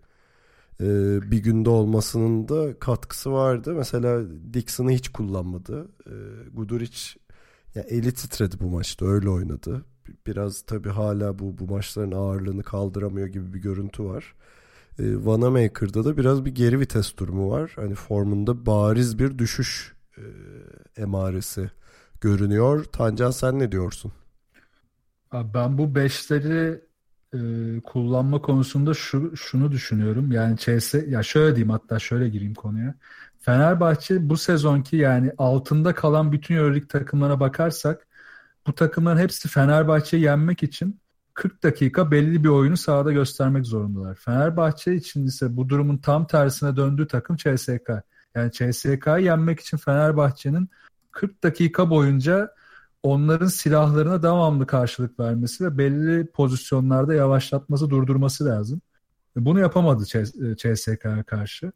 [0.81, 0.87] e,
[1.31, 3.75] bir günde olmasının da katkısı vardı.
[3.75, 4.23] Mesela
[4.55, 5.89] Dixon'ı hiç kullanmadı.
[6.07, 6.15] E,
[6.53, 6.99] Guduric
[7.75, 9.85] ya eli titredi bu maçta öyle oynadı.
[10.27, 14.35] Biraz tabii hala bu bu maçların ağırlığını kaldıramıyor gibi bir görüntü var.
[14.99, 17.73] E, Vanamaker'da da biraz bir geri vites durumu var.
[17.77, 20.25] Hani formunda bariz bir düşüş e,
[21.03, 21.71] emaresi
[22.21, 22.85] görünüyor.
[22.85, 24.13] Tancan sen ne diyorsun?
[25.33, 26.88] Ben bu beşleri
[27.35, 27.39] e,
[27.85, 30.33] kullanma konusunda şu şunu düşünüyorum.
[30.33, 32.95] Yani CS ya şöyle diyeyim hatta şöyle gireyim konuya.
[33.41, 38.07] Fenerbahçe bu sezonki yani altında kalan bütün Euroleague takımlarına bakarsak
[38.67, 41.01] bu takımların hepsi Fenerbahçe'yi yenmek için
[41.35, 44.15] 40 dakika belli bir oyunu sahada göstermek zorundalar.
[44.15, 47.91] Fenerbahçe için ise bu durumun tam tersine döndüğü takım CSK.
[48.35, 50.71] Yani CSK'yı yenmek için Fenerbahçe'nin
[51.11, 52.55] 40 dakika boyunca
[53.03, 58.81] onların silahlarına devamlı karşılık vermesi ve belli pozisyonlarda yavaşlatması, durdurması lazım.
[59.37, 60.05] Bunu yapamadı
[60.57, 61.73] CSK'ya karşı.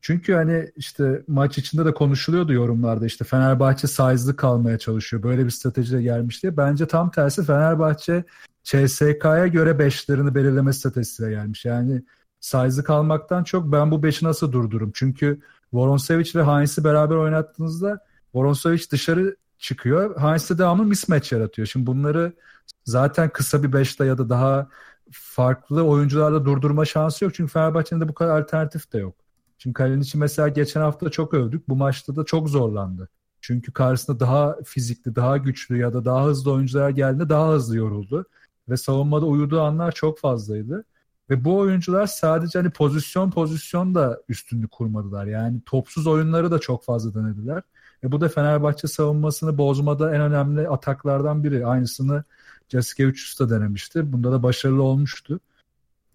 [0.00, 5.22] Çünkü hani işte maç içinde de konuşuluyordu yorumlarda işte Fenerbahçe size'lı kalmaya çalışıyor.
[5.22, 6.56] Böyle bir stratejiyle gelmiş diye.
[6.56, 8.24] Bence tam tersi Fenerbahçe
[8.64, 11.64] CSK'ya göre beşlerini belirleme stratejisiyle gelmiş.
[11.64, 12.02] Yani
[12.40, 14.90] size'lı kalmaktan çok ben bu beşi nasıl durdururum?
[14.94, 15.40] Çünkü
[15.72, 17.98] Voronsevic ve Heinz'i beraber oynattığınızda
[18.34, 20.20] Voronsevic dışarı çıkıyor.
[20.20, 21.68] Heinz de devamlı mismatch yaratıyor.
[21.68, 22.32] Şimdi bunları
[22.84, 24.68] zaten kısa bir beşte ya da daha
[25.12, 27.34] farklı oyuncularla durdurma şansı yok.
[27.34, 29.14] Çünkü Fenerbahçe'nin de bu kadar alternatif de yok.
[29.58, 31.68] Şimdi Kalinic'i mesela geçen hafta çok övdük.
[31.68, 33.08] Bu maçta da çok zorlandı.
[33.40, 38.24] Çünkü karşısında daha fizikli, daha güçlü ya da daha hızlı oyuncular geldiğinde daha hızlı yoruldu.
[38.68, 40.84] Ve savunmada uyuduğu anlar çok fazlaydı.
[41.30, 45.26] Ve bu oyuncular sadece hani pozisyon pozisyon da üstünlük kurmadılar.
[45.26, 47.62] Yani topsuz oyunları da çok fazla denediler.
[48.04, 51.66] Ve bu da Fenerbahçe savunmasını bozmada en önemli ataklardan biri.
[51.66, 52.24] Aynısını
[52.68, 54.12] Jaskevicius da denemişti.
[54.12, 55.40] Bunda da başarılı olmuştu.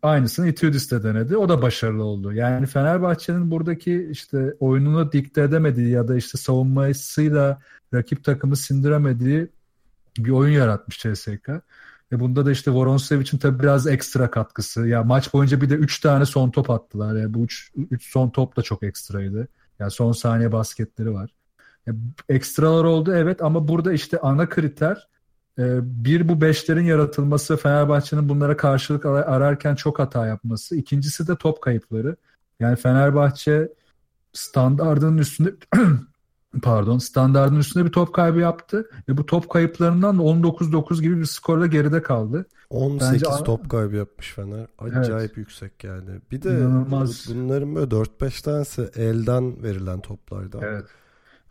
[0.02, 1.38] Aynısını Itiudis de denedi.
[1.38, 2.34] O da başarılı oldu.
[2.34, 7.60] Yani Fenerbahçe'nin buradaki işte oyununu dikte edemediği ya da işte savunmasıyla
[7.94, 9.48] rakip takımı sindiremediği
[10.18, 11.50] bir oyun yaratmış CSK.
[12.12, 14.88] Ve bunda da işte Voronsevic'in tabii biraz ekstra katkısı.
[14.88, 17.16] Ya maç boyunca bir de 3 tane son top attılar.
[17.16, 17.72] Yani bu 3
[18.02, 19.48] son top da çok ekstraydı.
[19.80, 21.30] Yani son saniye basketleri var.
[21.88, 25.08] Yani ekstralar oldu evet ama burada işte ana kriter
[25.60, 30.76] e, bir bu beşlerin yaratılması Fenerbahçe'nin bunlara karşılık ararken çok hata yapması.
[30.76, 32.16] İkincisi de top kayıpları.
[32.60, 33.70] Yani Fenerbahçe
[34.34, 35.56] standardının üstünde
[36.64, 41.68] pardon standardın üstünde bir top kaybı yaptı ve bu top kayıplarından 19-9 gibi bir skorla
[41.68, 42.46] geride kaldı.
[42.70, 43.44] 18 Bence...
[43.44, 44.68] top kaybı yapmış Fener.
[44.80, 45.38] Acayip evet.
[45.38, 46.10] yüksek yani.
[46.32, 47.26] Bir de İnanılmaz.
[47.30, 50.62] bunların böyle 4-5 tanesi elden verilen toplardan.
[50.62, 50.86] Evet.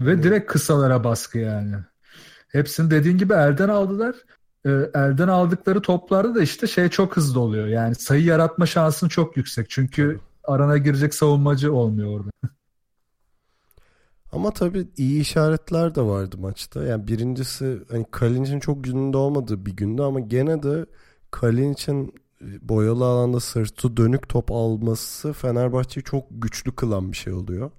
[0.00, 0.24] Ve evet.
[0.24, 1.76] direkt kısalara baskı yani.
[2.48, 4.16] Hepsini dediğin gibi elden aldılar.
[4.66, 7.66] Ee, elden aldıkları toplarda da işte şey çok hızlı oluyor.
[7.66, 9.70] Yani sayı yaratma şansın çok yüksek.
[9.70, 12.30] Çünkü arana girecek savunmacı olmuyor orada.
[14.32, 16.84] Ama tabii iyi işaretler de vardı maçta.
[16.84, 20.86] Yani birincisi hani Kalinic'in çok gününde olmadığı bir gündü ama gene de
[21.30, 27.70] Kalinic'in e, boyalı alanda sırtı dönük top alması Fenerbahçe'yi çok güçlü kılan bir şey oluyor.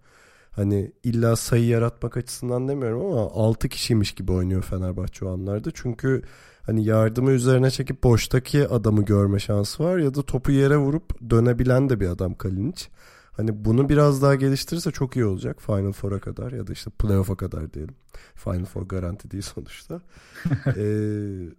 [0.58, 5.70] Hani illa sayı yaratmak açısından demiyorum ama 6 kişiymiş gibi oynuyor Fenerbahçe o anlarda.
[5.74, 6.22] Çünkü
[6.62, 11.90] hani yardımı üzerine çekip boştaki adamı görme şansı var ya da topu yere vurup dönebilen
[11.90, 12.86] de bir adam Kalinic.
[13.32, 17.38] Hani bunu biraz daha geliştirirse çok iyi olacak Final Four'a kadar ya da işte playoff'a
[17.38, 17.96] kadar diyelim.
[18.36, 20.02] Final Four garanti değil sonuçta.
[20.68, 20.82] ee,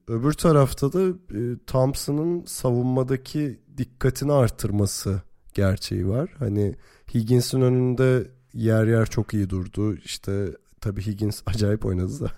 [0.08, 5.22] öbür tarafta da e, Thompson'ın savunmadaki dikkatini artırması
[5.54, 6.30] gerçeği var.
[6.38, 6.74] Hani
[7.14, 9.96] Higgins'in önünde yer yer çok iyi durdu.
[9.96, 10.48] İşte
[10.80, 12.30] tabii Higgins acayip oynadı da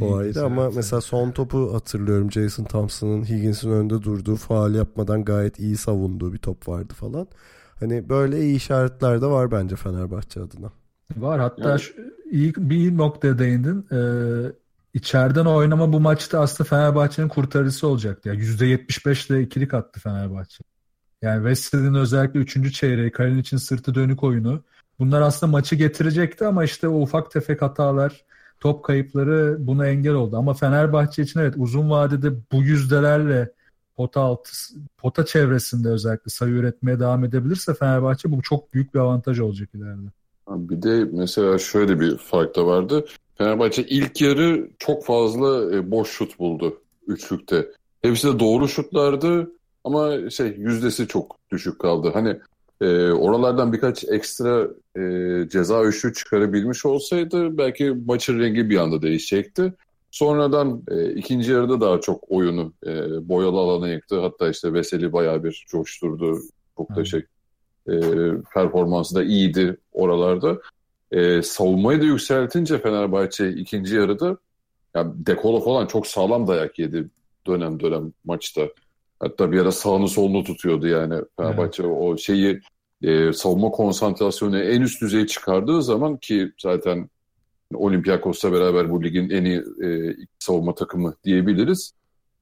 [0.00, 0.76] o ayrı ama evet.
[0.76, 6.38] mesela son topu hatırlıyorum Jason Thompson'ın Higgins'in önünde durduğu faal yapmadan gayet iyi savunduğu bir
[6.38, 7.28] top vardı falan.
[7.80, 10.72] Hani böyle iyi işaretler de var bence Fenerbahçe adına.
[11.16, 11.80] Var hatta yani...
[11.80, 11.92] şu,
[12.30, 13.86] iyi bir noktaya değindin.
[13.92, 14.52] Ee,
[14.94, 18.28] içeriden oynama bu maçta aslında Fenerbahçe'nin kurtarıcısı olacaktı.
[18.28, 20.64] Yani %75 ile ikilik attı Fenerbahçe.
[21.22, 22.74] Yani Wesley'nin özellikle 3.
[22.74, 24.64] çeyreği, Kalin için sırtı dönük oyunu
[24.98, 28.24] Bunlar aslında maçı getirecekti ama işte o ufak tefek hatalar,
[28.60, 30.36] top kayıpları buna engel oldu.
[30.36, 33.52] Ama Fenerbahçe için evet uzun vadede bu yüzdelerle
[33.96, 34.50] pota altı
[34.98, 40.08] pota çevresinde özellikle sayı üretmeye devam edebilirse Fenerbahçe bu çok büyük bir avantaj olacak ileride.
[40.48, 43.04] Bir de mesela şöyle bir fark da vardı.
[43.34, 47.66] Fenerbahçe ilk yarı çok fazla e, boş şut buldu üçlükte.
[48.02, 49.50] Hepsi de doğru şutlardı
[49.84, 52.10] ama şey yüzdesi çok düşük kaldı.
[52.14, 52.40] Hani
[52.80, 55.02] e, oralardan birkaç ekstra e,
[55.48, 59.72] ceza üçlü çıkarabilmiş olsaydı belki maçın rengi bir anda değişecekti.
[60.10, 62.92] Sonradan e, ikinci yarıda daha çok oyunu e,
[63.28, 64.20] boyalı alana yıktı.
[64.20, 66.38] Hatta işte Veseli bayağı bir coşturdu.
[66.76, 67.24] Çok da şey
[67.88, 67.94] e,
[68.54, 70.58] performansı da iyiydi oralarda.
[71.12, 74.36] E, savunmayı da yükseltince Fenerbahçe ikinci yarıda
[74.94, 77.08] yani Dekolo falan çok sağlam dayak yedi
[77.46, 78.68] dönem dönem maçta.
[79.20, 81.96] Hatta bir ara sağını solunu tutuyordu yani Fenerbahçe evet.
[81.98, 82.60] o şeyi
[83.02, 87.10] e, savunma konsantrasyonu en üst düzeye çıkardığı zaman ki zaten
[87.74, 91.92] Olympiakos'la beraber bu ligin en iyi e, savunma takımı diyebiliriz.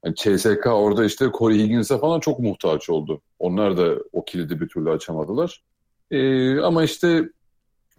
[0.04, 3.20] Yani CSK orada işte Corey Higgins'e falan çok muhtaç oldu.
[3.38, 5.62] Onlar da o kilidi bir türlü açamadılar.
[6.10, 7.28] E, ama işte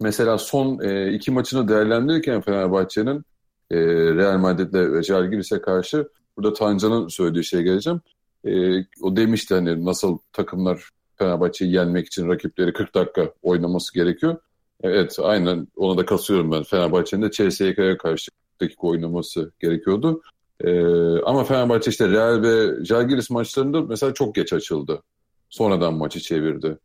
[0.00, 3.24] mesela son e, iki maçını değerlendirirken Fenerbahçe'nin
[3.70, 3.76] e,
[4.14, 8.00] Real Madrid'le ve Jalgiris'e karşı burada Tancan'ın söylediği şeye geleceğim.
[8.46, 14.36] E, o demişti hani nasıl takımlar Fenerbahçe'yi yenmek için rakipleri 40 dakika oynaması gerekiyor.
[14.82, 16.62] Evet aynen ona da kasıyorum ben.
[16.62, 18.30] Fenerbahçe'nin de CSK'ya karşı
[18.60, 20.22] dakika oynaması gerekiyordu.
[20.60, 25.02] Ee, ama Fenerbahçe işte Real ve Jalgiris maçlarında mesela çok geç açıldı.
[25.50, 26.78] Sonradan maçı çevirdi.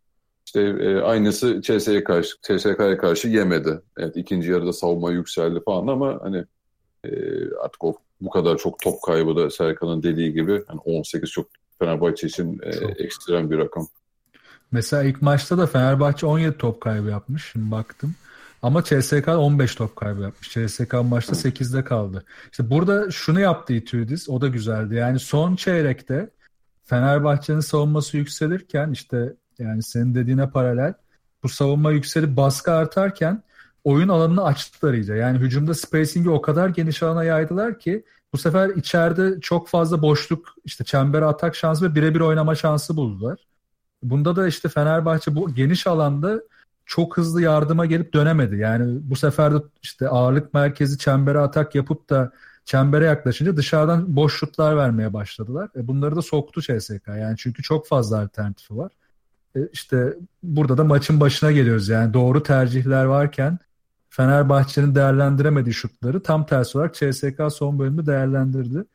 [0.45, 3.81] İşte e, aynısı CSK'ya karşı, CSK'ya karşı yemedi.
[3.97, 6.43] Evet ikinci yarıda savunma yükseldi falan ama hani
[7.05, 7.09] e,
[7.55, 11.47] artık o bu kadar çok top kaybı da Serkan'ın dediği gibi hani 18 çok
[11.79, 13.87] Fenerbahçe için e, ekstrem bir rakam.
[14.71, 17.51] Mesela ilk maçta da Fenerbahçe 17 top kaybı yapmış.
[17.51, 18.15] Şimdi baktım.
[18.61, 20.49] Ama CSK 15 top kaybı yapmış.
[20.49, 22.25] CSK maçta 8'de kaldı.
[22.51, 24.29] İşte burada şunu yaptı Itudis.
[24.29, 24.95] O da güzeldi.
[24.95, 26.29] Yani son çeyrekte
[26.83, 30.93] Fenerbahçe'nin savunması yükselirken işte yani senin dediğine paralel
[31.43, 33.43] bu savunma yükselip baskı artarken
[33.83, 35.13] oyun alanını açtılar iyice.
[35.13, 40.55] Yani hücumda spacing'i o kadar geniş alana yaydılar ki bu sefer içeride çok fazla boşluk
[40.65, 43.39] işte çembere atak şansı ve birebir oynama şansı buldular.
[44.03, 46.41] Bunda da işte Fenerbahçe bu geniş alanda
[46.85, 48.55] çok hızlı yardıma gelip dönemedi.
[48.57, 52.31] Yani bu sefer de işte ağırlık merkezi çembere atak yapıp da
[52.65, 55.69] çembere yaklaşınca dışarıdan boş şutlar vermeye başladılar.
[55.75, 57.07] E bunları da soktu CSK.
[57.07, 58.91] Yani çünkü çok fazla alternatifi var.
[59.55, 61.89] E işte burada da maçın başına geliyoruz.
[61.89, 63.59] Yani doğru tercihler varken
[64.11, 68.85] Fenerbahçe'nin değerlendiremediği şutları tam tersi olarak CSK son bölümü değerlendirdi.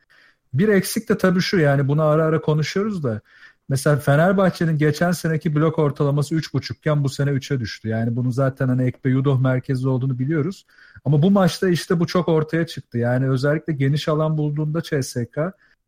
[0.54, 3.20] Bir eksik de tabii şu yani bunu ara ara konuşuyoruz da
[3.68, 7.88] Mesela Fenerbahçe'nin geçen seneki blok ortalaması 3.5 iken bu sene 3'e düştü.
[7.88, 10.66] Yani bunu zaten hani Ekpe Yudoh merkezli olduğunu biliyoruz.
[11.04, 12.98] Ama bu maçta işte bu çok ortaya çıktı.
[12.98, 15.38] Yani özellikle geniş alan bulduğunda CSK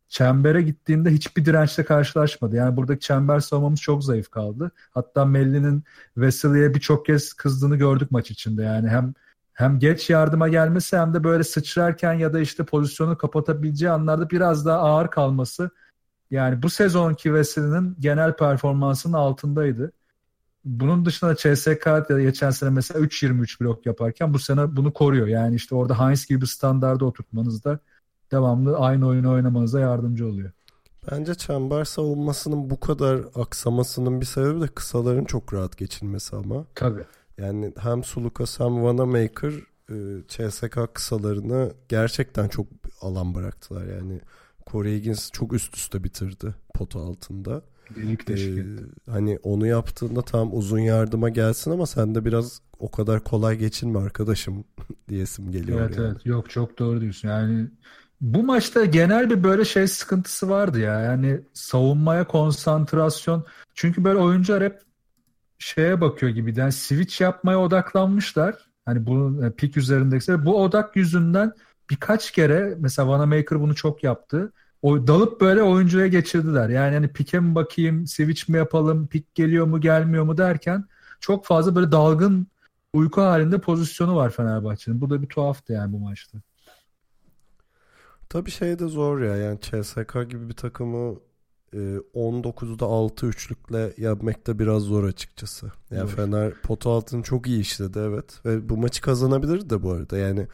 [0.09, 2.55] çembere gittiğinde hiçbir dirençle karşılaşmadı.
[2.55, 4.71] Yani buradaki çember savunmamız çok zayıf kaldı.
[4.91, 5.83] Hatta Melli'nin
[6.17, 8.63] Vesely'e birçok kez kızdığını gördük maç içinde.
[8.63, 9.13] Yani hem
[9.53, 14.65] hem geç yardıma gelmesi hem de böyle sıçrarken ya da işte pozisyonu kapatabileceği anlarda biraz
[14.65, 15.69] daha ağır kalması
[16.31, 19.91] yani bu sezonki Wesley'nin genel performansının altındaydı.
[20.65, 25.27] Bunun dışında CSK geçen sene mesela 3.23 blok yaparken bu sene bunu koruyor.
[25.27, 27.79] Yani işte orada Heinz gibi bir standarda oturtmanız da
[28.31, 30.51] devamlı aynı oyunu oynamanıza yardımcı oluyor.
[31.11, 36.65] Bence çember savunmasının bu kadar aksamasının bir sebebi de kısaların çok rahat geçilmesi ama.
[36.75, 37.03] Tabii.
[37.37, 39.53] Yani hem Sulukas hem Vanamaker
[40.27, 42.67] CSK kısalarını gerçekten çok
[43.01, 43.85] alan bıraktılar.
[43.85, 44.21] Yani
[44.67, 47.61] Corey Higgins çok üst üste bitirdi pota altında.
[48.29, 48.65] Ee,
[49.09, 53.99] hani onu yaptığında tam uzun yardıma gelsin ama sen de biraz o kadar kolay geçilme
[53.99, 54.63] arkadaşım
[55.09, 55.81] diyesim geliyor.
[55.81, 56.07] Evet yani.
[56.07, 57.27] evet yok çok doğru diyorsun.
[57.27, 57.69] Yani
[58.21, 60.99] bu maçta genel bir böyle şey sıkıntısı vardı ya.
[60.99, 63.45] Yani savunmaya konsantrasyon.
[63.75, 64.81] Çünkü böyle oyuncular hep
[65.59, 66.59] şeye bakıyor gibi.
[66.59, 68.55] Yani switch yapmaya odaklanmışlar.
[68.85, 71.53] Hani bu e, pik üzerindeki bu odak yüzünden
[71.89, 74.53] birkaç kere mesela Vanamaker bunu çok yaptı.
[74.81, 76.69] O dalıp böyle oyuncuya geçirdiler.
[76.69, 80.85] Yani hani pike mi bakayım, switch mi yapalım, pik geliyor mu gelmiyor mu derken
[81.19, 82.47] çok fazla böyle dalgın
[82.93, 85.01] uyku halinde pozisyonu var Fenerbahçe'nin.
[85.01, 86.37] Bu da bir tuhaftı yani bu maçta.
[88.29, 91.15] Tabii şey de zor ya yani CSK gibi bir takımı
[91.73, 95.71] 19'da 6 üçlükle yapmak da biraz zor açıkçası.
[95.91, 96.15] Yani zor.
[96.15, 100.17] Fener potu altını çok iyi işledi evet ve bu maçı kazanabilirdi de bu arada.
[100.17, 100.47] Yani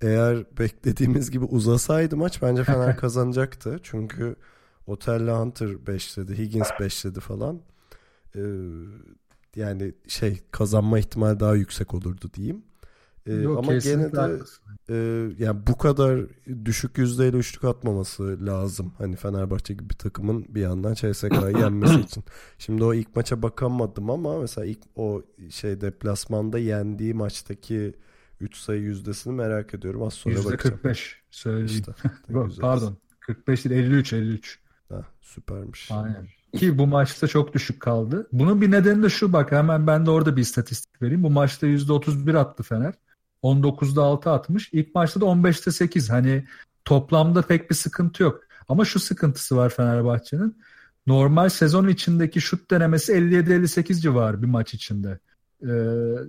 [0.00, 3.80] eğer beklediğimiz gibi uzasaydı maç bence Fener kazanacaktı.
[3.82, 4.36] Çünkü
[4.86, 7.60] Otel'le Hunter 5'ledi, Higgins 5'ledi falan.
[8.36, 8.40] Ee,
[9.56, 12.62] yani şey kazanma ihtimali daha yüksek olurdu diyeyim.
[13.26, 14.38] Ee, Yok, ama gene de
[14.88, 14.94] e,
[15.38, 16.20] yani bu kadar
[16.64, 18.92] düşük yüzdeyle üçlük atmaması lazım.
[18.98, 22.24] Hani Fenerbahçe gibi bir takımın bir yandan CSK'yı yenmesi için.
[22.58, 27.94] Şimdi o ilk maça bakamadım ama mesela ilk o şey deplasmanda yendiği maçtaki
[28.40, 30.02] 3 sayı yüzdesini merak ediyorum.
[30.02, 30.76] Az sonra Yüzde bakacağım.
[30.76, 31.66] 45 söyleyeyim.
[31.66, 31.92] İşte.
[32.60, 34.58] Pardon 45 değil 53 53.
[34.88, 35.90] Ha, süpermiş.
[35.90, 36.26] Aynen.
[36.56, 38.28] Ki bu maçta çok düşük kaldı.
[38.32, 41.22] Bunun bir nedeni de şu bak hemen ben de orada bir istatistik vereyim.
[41.22, 42.94] Bu maçta %31 attı Fener.
[43.46, 44.68] 19'da 6 atmış.
[44.72, 46.10] İlk maçta da 15'te 8.
[46.10, 46.44] Hani
[46.84, 48.40] toplamda pek bir sıkıntı yok.
[48.68, 50.56] Ama şu sıkıntısı var Fenerbahçe'nin.
[51.06, 55.18] Normal sezon içindeki şut denemesi 57-58 civarı bir maç içinde.
[55.62, 55.66] Ee,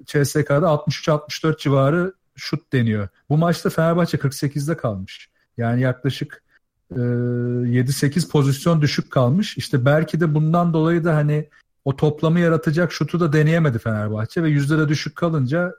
[0.05, 3.07] CSK'da 63-64 civarı şut deniyor.
[3.29, 5.29] Bu maçta Fenerbahçe 48'de kalmış.
[5.57, 6.43] Yani yaklaşık
[6.91, 9.57] e, 7-8 pozisyon düşük kalmış.
[9.57, 11.49] İşte belki de bundan dolayı da hani
[11.85, 15.73] o toplamı yaratacak şutu da deneyemedi Fenerbahçe ve yüzde de düşük kalınca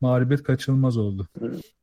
[0.00, 1.28] mağlubiyet kaçınılmaz oldu.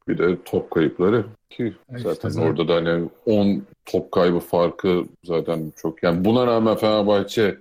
[0.07, 5.03] Bir de top kayıpları ki Evet, zaten işte orada da hani 10 top kaybı farkı
[5.23, 6.03] zaten çok.
[6.03, 7.57] Yani buna rağmen Fenerbahçe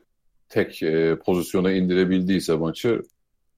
[0.49, 3.03] tek e, pozisyona indirebildiyse maçı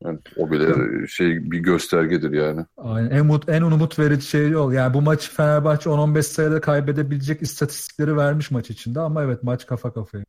[0.05, 0.75] yani o bile
[1.07, 2.61] şey bir göstergedir yani.
[2.77, 3.11] Aynen.
[3.11, 4.73] En, umut, en umut verici şey yol.
[4.73, 9.93] Yani bu maçı Fenerbahçe 10-15 sayıda kaybedebilecek istatistikleri vermiş maç içinde ama evet maç kafa
[9.93, 10.25] kafaya.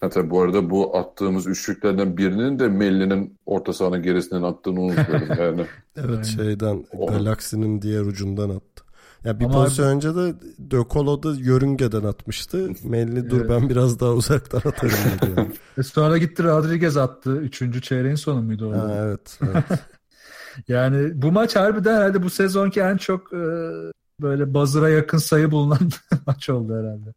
[0.00, 5.66] Hatta bu arada bu attığımız üçlüklerden birinin de Melli'nin orta sahanın gerisinden attığını unutmayalım yani.
[5.96, 8.84] Evet şeyden O- galaksinin diğer ucundan attı.
[9.24, 12.68] Ya bir Ama pozisyon önce de De Colo da yörüngeden atmıştı.
[12.84, 13.50] Melli dur Evet.
[13.50, 15.32] ben biraz daha uzaktan atarım dedi.
[15.36, 15.48] Yani.
[15.78, 17.36] E sonra gitti Rodriguez attı.
[17.36, 18.82] Üçüncü çeyreğin sonu muydu orada?
[18.82, 19.64] ha, evet, evet.
[20.68, 23.38] Yani bu maç harbiden herhalde bu sezonki en çok e,
[24.22, 25.78] böyle buzzer'a yakın sayı bulunan
[26.26, 27.12] maç oldu herhalde.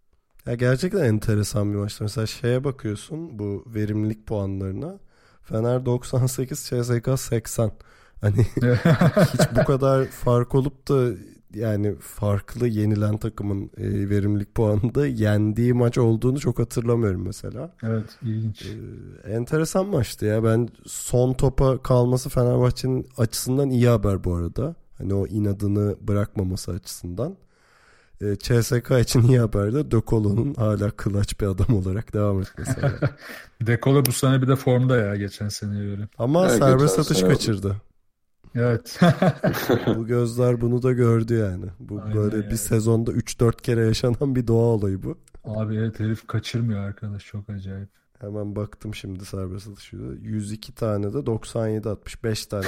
[0.46, 2.04] Ya gerçekten enteresan bir maçtı.
[2.04, 5.00] Mesela şeye bakıyorsun bu verimlilik puanlarına.
[5.44, 7.72] Fener 98, CSK 80.
[8.22, 8.38] Hani
[9.34, 11.18] hiç bu kadar fark olup da
[11.54, 17.76] yani farklı yenilen takımın e, verimlilik puanında yendiği maç olduğunu çok hatırlamıyorum mesela.
[17.84, 18.66] evet ilginç.
[18.66, 20.44] Ee, enteresan maçtı ya.
[20.44, 24.76] Ben son topa kalması Fenerbahçe'nin açısından iyi haber bu arada.
[24.98, 27.38] Hani o inadını bırakmaması açısından.
[28.22, 32.72] Ee, CSK için iyi haber de De Colo'nun hala kılaç bir adam olarak devam etmesi.
[32.82, 32.94] yani.
[33.62, 36.08] Dekolo bu sene bir de formda ya geçen seneye göre.
[36.18, 37.76] Ama Evet, serbest atış sene- kaçırdı.
[38.56, 39.00] Evet.
[39.98, 41.66] Bu gözler bunu da gördü yani.
[41.80, 42.52] Bu Aynen böyle yani.
[42.52, 45.18] bir sezonda 3-4 kere yaşanan bir doğa olayı bu.
[45.44, 47.90] Abi evet herif kaçırmıyor arkadaş çok acayip.
[48.22, 50.06] Hemen baktım şimdi serbest atışıyla.
[50.22, 52.24] 102 tane de 97 atmış.
[52.24, 52.66] 5 tane.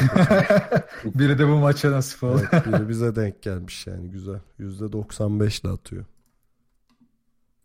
[1.06, 2.42] Biri de bu maça nasip oldu.
[2.52, 4.40] Evet, biri bize denk gelmiş yani güzel.
[4.60, 6.06] %95 ile atıyor.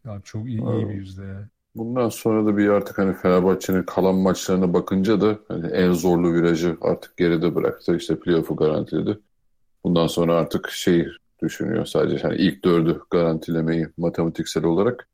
[0.04, 1.48] Abi çok iyi, iyi bir yüzde ya.
[1.76, 6.76] Bundan sonra da bir artık hani Fenerbahçe'nin kalan maçlarına bakınca da hani en zorlu virajı
[6.80, 7.96] artık geride bıraktı.
[7.96, 9.18] İşte playoff'u garantiledi.
[9.84, 11.08] Bundan sonra artık şey
[11.42, 15.08] düşünüyor sadece hani ilk dördü garantilemeyi matematiksel olarak.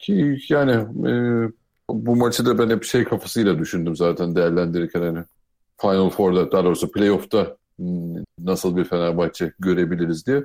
[0.00, 0.72] Ki yani
[1.08, 1.12] e,
[1.90, 5.24] bu maçı da ben hep şey kafasıyla düşündüm zaten değerlendirirken hani
[5.80, 10.44] Final Four'da daha doğrusu playoff'ta hmm, nasıl bir Fenerbahçe görebiliriz diye.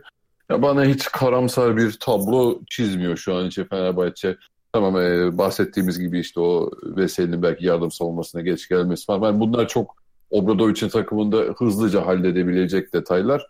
[0.49, 4.37] Ya bana hiç karamsar bir tablo çizmiyor şu an için Fenerbahçe.
[4.73, 9.27] Tamam e, bahsettiğimiz gibi işte o Veseli'nin belki yardım savunmasına geç gelmesi var.
[9.27, 9.95] Yani bunlar çok
[10.29, 13.47] Obradovic'in takımında hızlıca halledebilecek detaylar.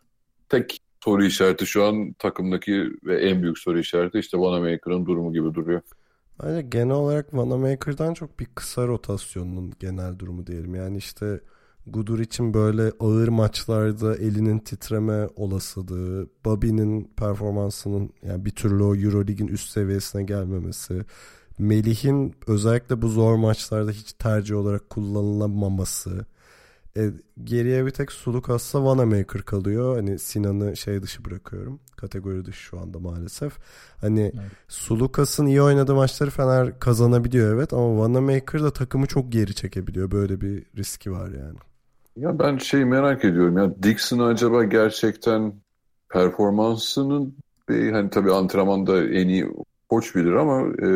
[0.49, 5.53] Tek soru işareti şu an takımdaki ve en büyük soru işareti işte Wanamaker'ın durumu gibi
[5.53, 5.81] duruyor.
[6.43, 10.75] Bence genel olarak Vanamaker'dan çok bir kısa rotasyonun genel durumu diyelim.
[10.75, 11.39] Yani işte
[11.87, 19.47] Gudur için böyle ağır maçlarda elinin titreme olasılığı, Bobby'nin performansının yani bir türlü o Eurolig'in
[19.47, 21.05] üst seviyesine gelmemesi,
[21.59, 26.25] Melih'in özellikle bu zor maçlarda hiç tercih olarak kullanılamaması.
[26.97, 27.09] E,
[27.43, 29.95] geriye bir tek Sulukas'la Vanamaker kalıyor.
[29.95, 31.79] Hani Sinan'ı şey dışı bırakıyorum.
[31.97, 33.53] Kategori dışı şu anda maalesef.
[34.01, 34.51] Hani Evet.
[34.67, 40.11] Sulukas'ın iyi oynadığı maçları Fener kazanabiliyor evet ama Vanamaker da takımı çok geri çekebiliyor.
[40.11, 41.57] Böyle bir riski var yani.
[42.15, 45.53] Ya ben şey merak ediyorum ya Dixon acaba gerçekten
[46.09, 47.33] performansının
[47.69, 49.47] bir hani tabii antrenmanda en iyi
[49.89, 50.89] koç bilir ama e,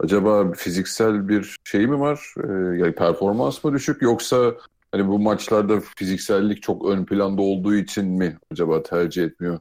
[0.00, 2.34] acaba fiziksel bir şey mi var?
[2.44, 4.54] E, yani performans mı düşük yoksa
[4.94, 9.60] hani bu maçlarda fiziksellik çok ön planda olduğu için mi acaba tercih etmiyor?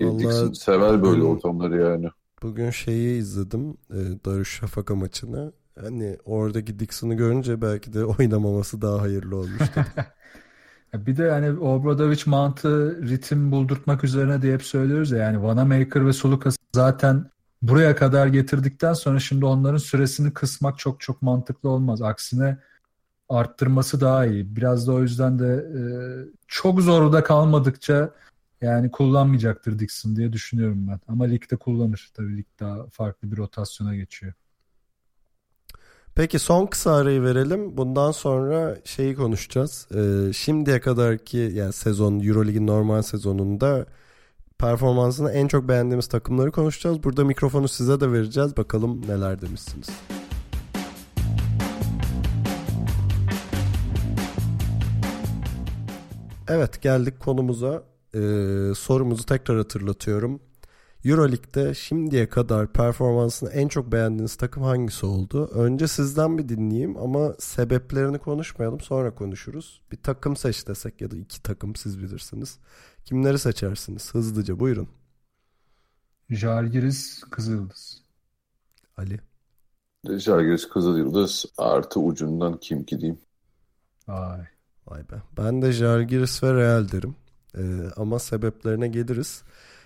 [0.00, 1.30] Dixon sever böyle Hmm.
[1.30, 2.10] ortamları yani.
[2.42, 3.70] Bugün şeyi izledim.
[3.90, 5.52] E, Darüşşafaka maçını.
[5.80, 9.86] Hani oradaki Dixon'ı görünce belki de oynamaması daha hayırlı olmuştu.
[10.94, 16.06] Ya Bir de hani Obradovic mantığı ritim buldurtmak üzerine diye hep söylüyoruz ya yani Vanamaker
[16.06, 17.30] ve Sulukas zaten
[17.62, 22.02] buraya kadar getirdikten sonra şimdi onların süresini kısmak çok çok mantıklı olmaz.
[22.02, 22.58] Aksine
[23.34, 24.56] arttırması daha iyi.
[24.56, 25.82] Biraz da o yüzden de e,
[26.48, 28.10] çok zorda kalmadıkça
[28.60, 31.00] yani kullanmayacaktır Dixon diye düşünüyorum ben.
[31.08, 32.10] Ama ligde kullanır.
[32.14, 34.32] Tabii lig daha farklı bir rotasyona geçiyor.
[36.14, 37.76] Peki son kısa arayı verelim.
[37.76, 39.88] Bundan sonra şeyi konuşacağız.
[39.94, 43.86] Ee, şimdiye kadarki yani sezon Eurolig'in normal sezonunda
[44.58, 47.02] performansını en çok beğendiğimiz takımları konuşacağız.
[47.02, 48.56] Burada mikrofonu size de vereceğiz.
[48.56, 49.88] Bakalım neler demişsiniz.
[56.48, 57.84] Evet geldik konumuza.
[58.14, 60.40] Ee, sorumuzu tekrar hatırlatıyorum.
[61.04, 65.46] Euroleague'de şimdiye kadar performansını en çok beğendiğiniz takım hangisi oldu?
[65.54, 69.82] Önce sizden bir dinleyeyim ama sebeplerini konuşmayalım sonra konuşuruz.
[69.92, 72.58] Bir takım seç desek ya da iki takım siz bilirsiniz.
[73.04, 74.14] Kimleri seçersiniz?
[74.14, 74.88] Hızlıca buyurun.
[76.30, 78.02] Jalgiris Kızıldız.
[78.96, 79.20] Ali.
[80.18, 83.18] Jalgiris Kızılyıldız artı ucundan kim ki diyeyim.
[84.08, 84.53] Ay.
[84.88, 85.14] Vay be.
[85.38, 87.16] Ben de Jalgiris ve Real derim.
[87.58, 87.62] Ee,
[87.96, 89.42] ama sebeplerine geliriz.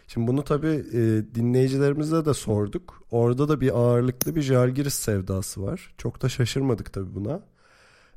[0.08, 3.02] Şimdi bunu tabii e, dinleyicilerimize de sorduk.
[3.10, 5.94] Orada da bir ağırlıklı bir Jalgiris sevdası var.
[5.98, 7.42] Çok da şaşırmadık tabii buna.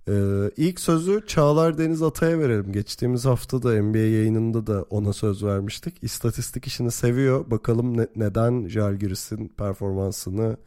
[0.08, 2.72] Ee, ilk sözü Çağlar Deniz Atay'a verelim.
[2.72, 6.04] Geçtiğimiz hafta da NBA yayınında da ona söz vermiştik.
[6.04, 7.52] İstatistik işini seviyor.
[7.52, 10.58] Bakalım ne, neden Jalgiris'in performansını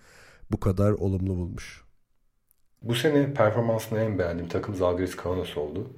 [0.51, 1.84] bu kadar olumlu bulmuş.
[2.85, 5.91] Bu sene performansını en beğendiğim takım Zalgiris Kaunas oldu.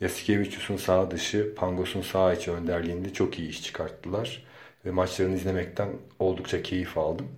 [0.00, 4.44] Yasikevicius'un sağ dışı, Pangos'un sağ içi önderliğinde çok iyi iş çıkarttılar.
[4.84, 5.88] Ve maçlarını izlemekten
[6.18, 7.28] oldukça keyif aldım.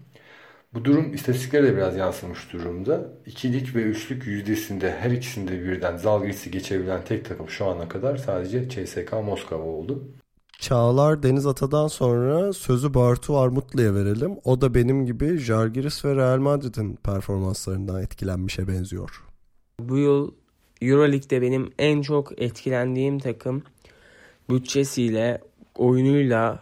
[0.75, 3.13] Bu durum istatistiklere de biraz yansımış durumda.
[3.27, 8.69] İkilik ve üçlük yüzdesinde her ikisinde birden Zalgiris'i geçebilen tek takım şu ana kadar sadece
[8.69, 10.05] CSK Moskova oldu.
[10.59, 14.37] Çağlar Deniz Ata'dan sonra sözü Bartu Armutlu'ya verelim.
[14.45, 19.25] O da benim gibi Jalgiris ve Real Madrid'in performanslarından etkilenmişe benziyor.
[19.81, 20.31] Bu yıl
[20.83, 23.63] Euroleague'de benim en çok etkilendiğim takım
[24.51, 25.41] bütçesiyle,
[25.75, 26.59] oyunuyla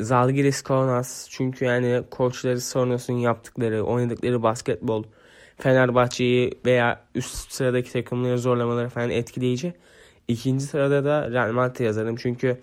[0.00, 1.28] Zalgiris Kaunas.
[1.30, 5.04] Çünkü yani koçları sonrasının yaptıkları, oynadıkları basketbol
[5.58, 9.74] Fenerbahçe'yi veya üst sıradaki takımları zorlamaları falan etkileyici.
[10.28, 12.16] İkinci sırada da Real Madrid yazarım.
[12.16, 12.60] Çünkü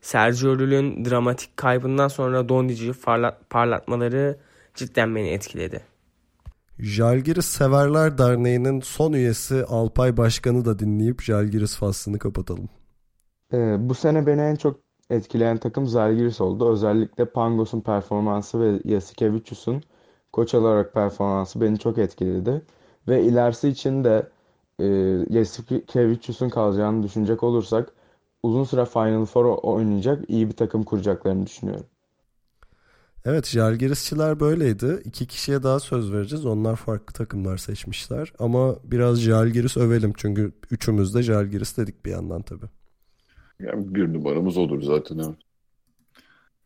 [0.00, 4.36] Sergio Llull'ün dramatik kaybından sonra Dondic'i parlat, parlatmaları
[4.74, 5.80] cidden beni etkiledi.
[6.78, 12.68] Jalgiris Severler Derneği'nin son üyesi Alpay Başkan'ı da dinleyip Jalgiris faslını kapatalım.
[13.52, 14.76] Ee, bu sene beni en çok
[15.10, 16.72] etkileyen takım Zalgiris oldu.
[16.72, 19.82] Özellikle Pangos'un performansı ve Yasikevicius'un
[20.32, 22.62] koç olarak performansı beni çok etkiledi.
[23.08, 24.28] Ve ilerisi için de
[24.78, 24.86] e,
[25.30, 27.92] Yasikevicius'un kalacağını düşünecek olursak
[28.42, 31.86] uzun süre Final Four oynayacak iyi bir takım kuracaklarını düşünüyorum.
[33.24, 35.02] Evet Jalgirisçiler böyleydi.
[35.04, 36.46] İki kişiye daha söz vereceğiz.
[36.46, 38.32] Onlar farklı takımlar seçmişler.
[38.38, 40.12] Ama biraz Jalgiris övelim.
[40.16, 42.66] Çünkü üçümüz de Jalgiris dedik bir yandan tabii.
[43.60, 45.36] Yani bir numaramız olur zaten evet.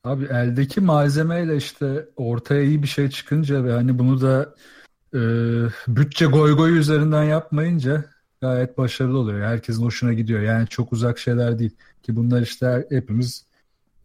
[0.04, 4.54] Abi eldeki malzemeyle işte ortaya iyi bir şey çıkınca ve hani bunu da
[5.14, 5.20] e,
[5.88, 8.04] bütçe goy goy üzerinden yapmayınca
[8.42, 9.46] gayet başarılı oluyor.
[9.46, 10.40] Herkesin hoşuna gidiyor.
[10.40, 11.76] Yani çok uzak şeyler değil.
[12.02, 13.46] Ki bunlar işte hepimiz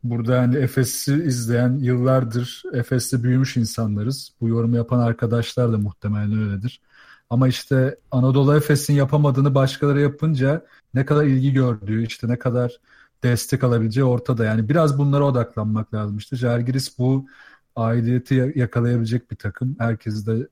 [0.04, 4.32] burada hani Efes'i izleyen yıllardır Efes'te büyümüş insanlarız.
[4.42, 6.82] Bu yorumu yapan arkadaşlar da muhtemelen öyledir.
[7.30, 12.80] Ama işte Anadolu Efes'in yapamadığını başkaları yapınca ne kadar ilgi gördüğü, işte ne kadar
[13.24, 14.46] destek alabileceği ortada.
[14.46, 16.18] Yani biraz bunlara odaklanmak lazım.
[16.18, 17.28] İşte Jalgiris bu
[17.76, 19.76] aidiyeti yakalayabilecek bir takım.
[19.80, 20.48] Herkesi de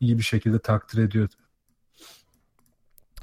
[0.00, 1.28] iyi bir şekilde takdir ediyor.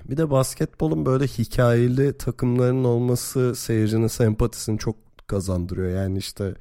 [0.05, 4.95] Bir de basketbolun böyle hikayeli takımların olması seyircinin sempatisini çok
[5.27, 5.89] kazandırıyor.
[5.89, 6.55] Yani işte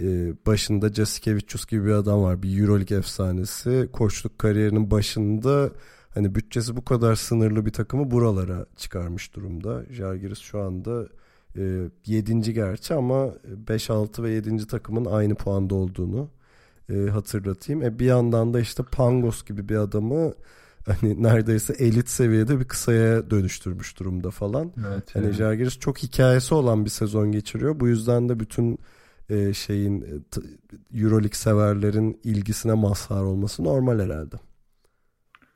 [0.00, 2.42] e, başında Jasikevicius gibi bir adam var.
[2.42, 3.88] Bir Euroleague efsanesi.
[3.92, 5.70] Koçluk kariyerinin başında
[6.14, 9.82] hani bütçesi bu kadar sınırlı bir takımı buralara çıkarmış durumda.
[9.90, 11.08] Jalgiris şu anda
[11.56, 12.54] e, 7.
[12.54, 14.66] gerçi ama 5, 6 ve 7.
[14.66, 16.28] takımın aynı puanda olduğunu
[16.90, 17.82] e, hatırlatayım.
[17.82, 20.32] E, bir yandan da işte Pangos gibi bir adamı
[20.86, 24.72] hani neredeyse elit seviyede bir kısaya dönüştürmüş durumda falan.
[24.88, 25.34] Evet, hani yani.
[25.34, 27.80] Jalgiris çok hikayesi olan bir sezon geçiriyor.
[27.80, 28.78] Bu yüzden de bütün
[29.30, 34.36] e, şeyin e, Euroleague severlerin ilgisine mazhar olması normal herhalde.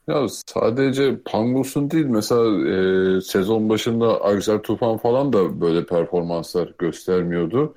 [0.09, 7.75] Ya sadece Pangos'un değil mesela e, sezon başında Aksel Tufan falan da böyle performanslar göstermiyordu.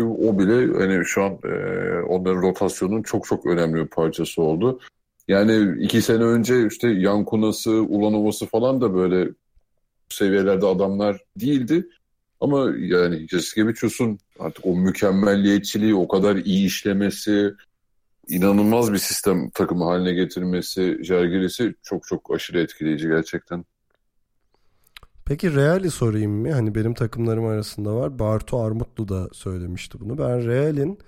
[0.00, 1.54] O bile hani şu an e,
[2.02, 4.80] onların rotasyonun çok çok önemli bir parçası oldu.
[5.30, 9.28] Yani iki sene önce işte Yankunası, Ulanovası falan da böyle
[10.08, 11.88] seviyelerde adamlar değildi.
[12.40, 17.54] Ama yani Jasikevicius'un artık o mükemmelliyetçiliği, o kadar iyi işlemesi,
[18.28, 23.64] inanılmaz bir sistem takımı haline getirmesi, Jalgiris'i çok çok aşırı etkileyici gerçekten.
[25.26, 26.52] Peki Real'i sorayım mı?
[26.52, 28.18] Hani benim takımlarım arasında var.
[28.18, 30.18] Bartu Armutlu da söylemişti bunu.
[30.18, 30.98] Ben Real'in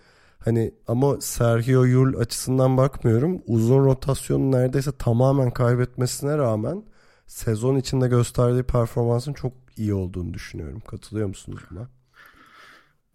[0.45, 3.43] hani ama Sergio Yul açısından bakmıyorum.
[3.47, 6.85] Uzun rotasyonu neredeyse tamamen kaybetmesine rağmen
[7.27, 10.81] sezon içinde gösterdiği performansın çok iyi olduğunu düşünüyorum.
[10.81, 11.89] Katılıyor musunuz buna?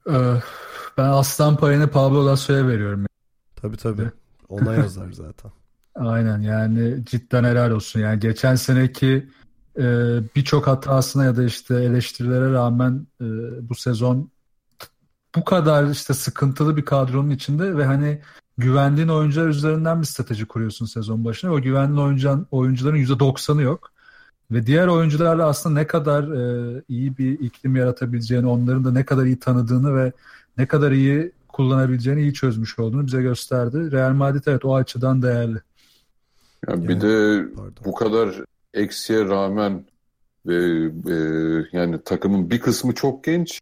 [0.10, 0.42] Ee,
[0.98, 3.06] ben aslan payını Pablo Lasso'ya veriyorum.
[3.56, 4.12] Tabii tabii.
[4.50, 5.52] Ona yazar zaten.
[5.96, 8.00] Aynen yani cidden helal olsun.
[8.00, 9.30] Yani geçen seneki
[9.78, 9.84] e,
[10.36, 13.26] birçok hatasına ya da işte eleştirilere rağmen e,
[13.70, 14.32] bu sezon
[15.38, 18.22] bu kadar işte sıkıntılı bir kadronun içinde ve hani
[18.58, 21.52] güvendiğin oyuncular üzerinden bir strateji kuruyorsun sezon başına.
[21.52, 23.92] O güvendiğin oyuncuların, oyuncuların %90'ı yok.
[24.52, 29.26] Ve diğer oyuncularla aslında ne kadar e, iyi bir iklim yaratabileceğini, onların da ne kadar
[29.26, 30.12] iyi tanıdığını ve
[30.58, 33.92] ne kadar iyi kullanabileceğini iyi çözmüş olduğunu bize gösterdi.
[33.92, 35.58] Real Madrid evet o açıdan değerli.
[36.68, 37.46] Yani bir de
[37.86, 38.36] bu kadar
[38.74, 39.86] eksiye rağmen
[40.50, 41.16] e, e,
[41.72, 43.60] yani takımın bir kısmı çok genç,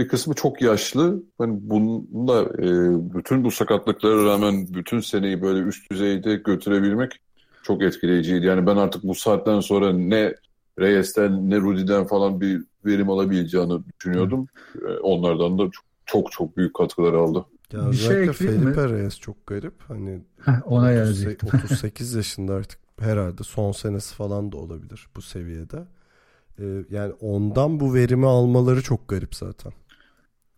[0.00, 1.22] bir kısmı çok yaşlı.
[1.38, 2.68] Hani bununla e,
[3.14, 7.12] bütün bu sakatlıklara rağmen bütün seneyi böyle üst düzeyde götürebilmek
[7.62, 8.46] çok etkileyiciydi.
[8.46, 10.34] Yani ben artık bu saatten sonra ne
[10.78, 14.46] Reyes'ten ne Rudi'den falan bir verim alabileceğini düşünüyordum.
[14.88, 17.44] E, onlardan da çok çok, çok büyük katkılar aldı.
[17.72, 18.74] Ya Bir şey ekleyeyim mi?
[18.74, 19.74] Felipe Reyes çok garip.
[19.88, 21.48] Hani Heh, ona 38 gelecektim.
[21.64, 25.86] 38 yaşında artık herhalde son senesi falan da olabilir bu seviyede.
[26.58, 29.72] Ee, yani ondan bu verimi almaları çok garip zaten.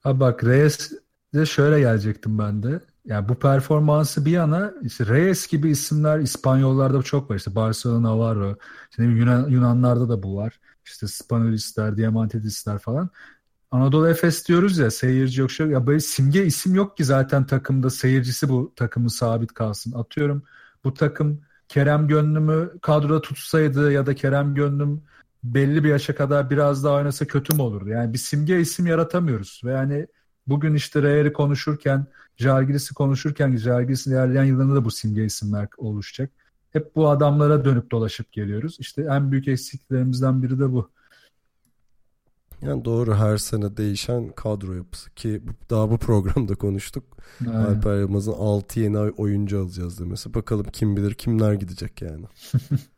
[0.03, 2.80] Ha bak Reyes'e şöyle gelecektim ben de.
[3.05, 7.36] Yani bu performansı bir yana işte Reyes gibi isimler İspanyollarda çok var.
[7.36, 8.57] İşte Barcelona Navarro,
[8.90, 10.61] işte Yunan, Yunanlarda da bu var.
[10.84, 13.11] İşte Spanolistler, Diamantidisler falan.
[13.70, 15.66] Anadolu Efes diyoruz ya seyirci yok şey.
[15.66, 19.92] Ya böyle simge isim yok ki zaten takımda seyircisi bu takımı sabit kalsın.
[19.92, 20.42] Atıyorum
[20.84, 25.03] bu takım Kerem Gönlüm'ü kadroda tutsaydı ya da Kerem Gönlüm
[25.45, 27.88] belli bir yaşa kadar biraz daha oynasa kötü mü olurdu?
[27.88, 29.61] Yani bir simge isim yaratamıyoruz.
[29.64, 30.07] Ve yani
[30.47, 36.30] bugün işte Reyer'i konuşurken, Jalgiris'i konuşurken Jalgiris'in ilerleyen yıllarında da bu simge isimler oluşacak.
[36.70, 38.76] Hep bu adamlara dönüp dolaşıp geliyoruz.
[38.80, 40.90] İşte en büyük eksiklerimizden biri de bu.
[42.62, 47.05] Yani doğru her sene değişen kadro yapısı ki daha bu programda konuştuk.
[47.40, 47.53] Aynen.
[47.53, 50.34] Alper Yılmaz'ın 6 yeni oyuncu alacağız demesi.
[50.34, 52.24] Bakalım kim bilir kimler gidecek yani.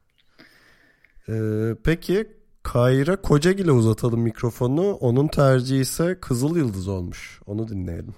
[1.29, 2.27] Ee, peki
[2.63, 4.93] Kayra Kocagil'e uzatalım mikrofonu.
[4.93, 7.41] Onun tercihi ise Kızıl Yıldız olmuş.
[7.47, 8.15] Onu dinleyelim.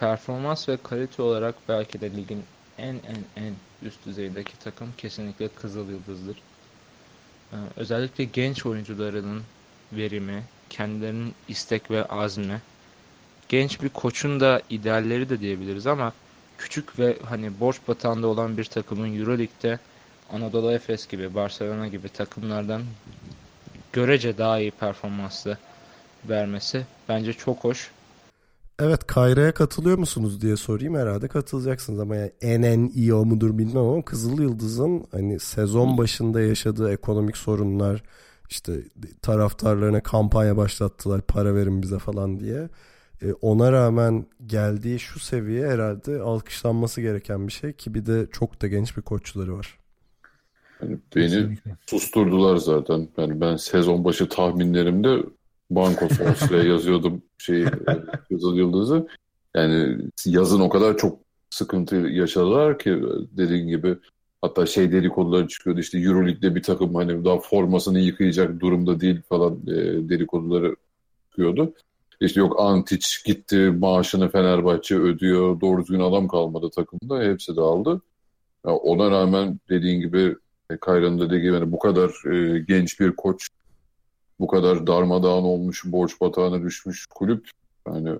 [0.00, 2.42] Performans ve kalite olarak belki de ligin
[2.78, 6.36] en en en üst düzeydeki takım kesinlikle Kızıl Yıldız'dır.
[7.52, 9.42] Ee, özellikle genç oyuncularının
[9.92, 12.60] verimi, kendilerinin istek ve azmi,
[13.48, 16.12] genç bir koçun da idealleri de diyebiliriz ama
[16.58, 19.78] küçük ve hani borç batağında olan bir takımın Euroleague'de
[20.32, 22.82] Anadolu Efes gibi, Barcelona gibi takımlardan
[23.92, 25.58] görece daha iyi performanslı
[26.28, 27.90] vermesi bence çok hoş.
[28.78, 33.58] Evet Kayra'ya katılıyor musunuz diye sorayım herhalde katılacaksınız ama yani en en iyi o mudur
[33.58, 38.02] bilmem ama Kızıl Yıldız'ın hani sezon başında yaşadığı ekonomik sorunlar
[38.50, 38.72] işte
[39.22, 42.68] taraftarlarına kampanya başlattılar para verin bize falan diye.
[43.22, 48.62] E, ona rağmen geldiği şu seviye herhalde alkışlanması gereken bir şey ki bir de çok
[48.62, 49.78] da genç bir koçları var.
[50.82, 51.76] Yani beni Kesinlikle.
[51.86, 53.08] susturdular zaten.
[53.18, 55.22] Yani ben sezon başı tahminlerimde
[55.70, 57.70] Banko Sons'la yazıyordum şey e,
[58.28, 59.08] Kızıl Yıldız'ı.
[59.54, 61.18] Yani yazın o kadar çok
[61.50, 63.02] sıkıntı yaşadılar ki
[63.32, 63.96] dediğin gibi
[64.42, 69.60] hatta şey dedikoduları çıkıyordu işte Euroleague'de bir takım hani daha formasını yıkayacak durumda değil falan
[69.66, 69.74] e,
[70.08, 70.76] dedikoduları
[71.30, 71.72] çıkıyordu.
[72.20, 78.02] İşte yok Antic gitti maaşını Fenerbahçe ödüyor doğru düzgün adam kalmadı takımda hepsi dağıldı.
[78.66, 80.36] Ya ona rağmen dediğin gibi e,
[80.80, 83.48] Kayra'nın dediği gibi yani bu kadar e, genç bir koç,
[84.40, 87.50] bu kadar darmadağın olmuş, borç batağına düşmüş kulüp.
[87.88, 88.18] Yani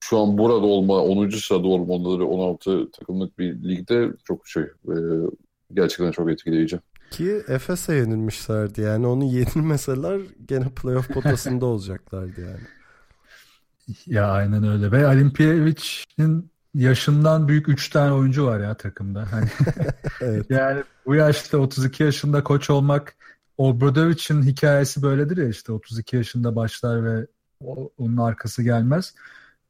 [0.00, 1.30] şu an burada olma, 10.
[1.30, 4.96] sırada olmaları 16 takımlık bir ligde çok şey, e,
[5.74, 6.80] gerçekten çok etkileyici.
[7.10, 12.66] Ki Efes'e yenilmişlerdi yani onu yenilmeseler gene playoff potasında olacaklardı yani.
[14.06, 14.92] Ya aynen öyle.
[14.92, 19.26] Ve Olimpiyevic'in yaşından büyük 3 tane oyuncu var ya takımda.
[19.30, 19.48] Hani
[20.20, 20.46] Evet.
[20.50, 23.16] yani bu yaşta 32 yaşında koç olmak
[23.58, 27.26] Obradovic'in hikayesi böyledir ya işte 32 yaşında başlar ve
[27.98, 29.14] onun arkası gelmez.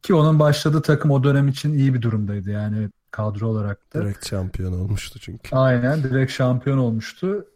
[0.03, 4.03] Ki onun başladığı takım o dönem için iyi bir durumdaydı yani kadro olarak da.
[4.03, 5.57] Direkt şampiyon olmuştu çünkü.
[5.57, 7.47] Aynen direkt şampiyon olmuştu.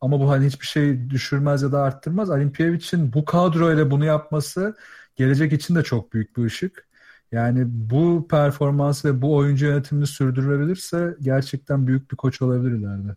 [0.00, 2.30] Ama bu hani hiçbir şey düşürmez ya da arttırmaz.
[2.30, 4.76] Olimpiyevic'in bu kadroyla bunu yapması
[5.16, 6.88] gelecek için de çok büyük bir ışık.
[7.32, 13.16] Yani bu performans ve bu oyuncu yönetimini sürdürülebilirse gerçekten büyük bir koç olabilir ileride.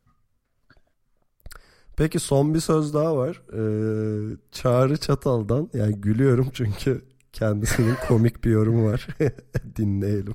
[1.98, 3.42] Peki son bir söz daha var.
[3.54, 7.02] Ee, Çağrı Çatal'dan yani gülüyorum çünkü
[7.34, 9.08] kendisinin komik bir yorumu var.
[9.76, 10.34] Dinleyelim.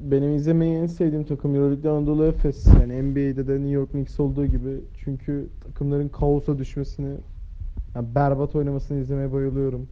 [0.00, 2.66] Benim izlemeyi en sevdiğim takım Euroleague'de Anadolu Efes.
[2.66, 4.80] Yani NBA'de de New York Knicks olduğu gibi.
[5.04, 7.16] Çünkü takımların kaosa düşmesini,
[7.94, 9.88] yani berbat oynamasını izlemeye bayılıyorum.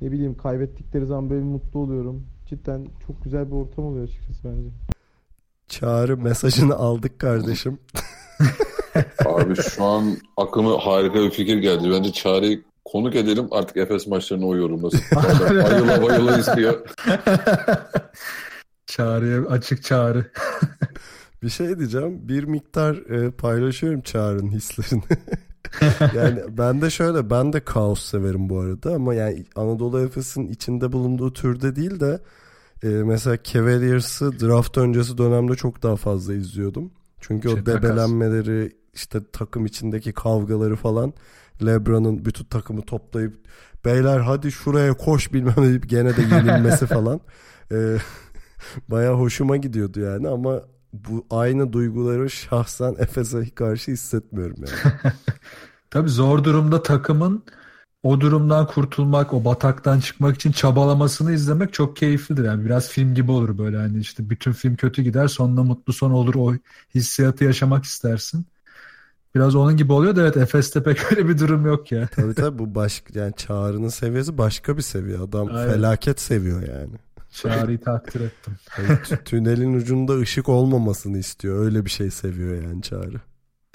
[0.00, 2.26] Ne bileyim kaybettikleri zaman böyle mutlu oluyorum.
[2.46, 4.68] Cidden çok güzel bir ortam oluyor açıkçası bence.
[5.68, 7.78] Çağrı mesajını aldık kardeşim.
[9.26, 11.90] Abi şu an aklıma harika bir fikir geldi.
[11.90, 15.00] Bence Çağrı'yı konuk edelim artık Efes maçlarını o yorumlasın.
[15.14, 16.88] Bayıla bayıla izliyor.
[18.86, 20.30] Çağrıya açık çağrı.
[21.42, 22.28] Bir şey diyeceğim.
[22.28, 25.02] Bir miktar e, paylaşıyorum Çağrı'nın hislerini.
[26.16, 30.92] yani ben de şöyle ben de kaos severim bu arada ama yani Anadolu Efes'in içinde
[30.92, 32.20] bulunduğu türde değil de
[32.82, 36.90] e, mesela Cavaliers'ı draft öncesi dönemde çok daha fazla izliyordum.
[37.20, 41.12] Çünkü Şey, o debelenmeleri işte takım içindeki kavgaları falan
[41.64, 43.36] LeBron'un bütün takımı toplayıp
[43.84, 47.20] beyler hadi şuraya koş bilmem deyip gene de yenilmesi falan.
[47.72, 47.96] E,
[48.88, 50.62] Baya hoşuma gidiyordu yani ama
[51.08, 54.92] bu aynı duyguları şahsen Efes'e karşı hissetmiyorum yani.
[55.90, 57.42] Tabii zor durumda takımın
[58.02, 62.44] o durumdan kurtulmak, o bataktan çıkmak için çabalamasını izlemek çok keyiflidir.
[62.44, 66.10] Yani biraz film gibi olur böyle hani işte bütün film kötü gider sonunda mutlu son
[66.10, 66.54] olur o
[66.94, 68.46] hissiyatı yaşamak istersin.
[69.34, 72.06] Biraz onun gibi oluyor da evet Efes'te pek öyle bir durum yok ya.
[72.06, 75.18] tabii tabii bu başka yani Çağrı'nın seviyesi başka bir seviye.
[75.18, 75.72] Adam Aynen.
[75.72, 76.94] felaket seviyor yani.
[77.36, 78.56] Çağrı'yı takdir ettim.
[78.78, 81.64] Yani tünelin ucunda ışık olmamasını istiyor.
[81.64, 83.20] Öyle bir şey seviyor yani Çağrı.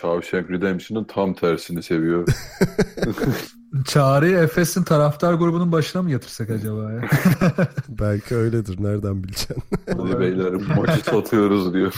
[0.02, 2.28] Shawshank Redemption'ın tam tersini seviyor.
[3.88, 7.02] Çağrı'yı Efes'in taraftar grubunun başına mı yatırsak acaba ya?
[7.90, 8.84] Belki öyledir.
[8.84, 9.64] Nereden bileceksin?
[9.88, 11.94] Hadi beyler maçı satıyoruz diyor.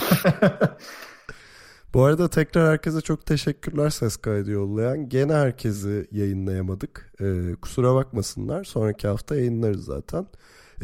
[1.94, 5.08] Bu arada tekrar herkese çok teşekkürler ses kaydı yollayan.
[5.08, 7.12] Gene herkesi yayınlayamadık.
[7.20, 8.64] Ee, kusura bakmasınlar.
[8.64, 10.26] Sonraki hafta yayınlarız zaten.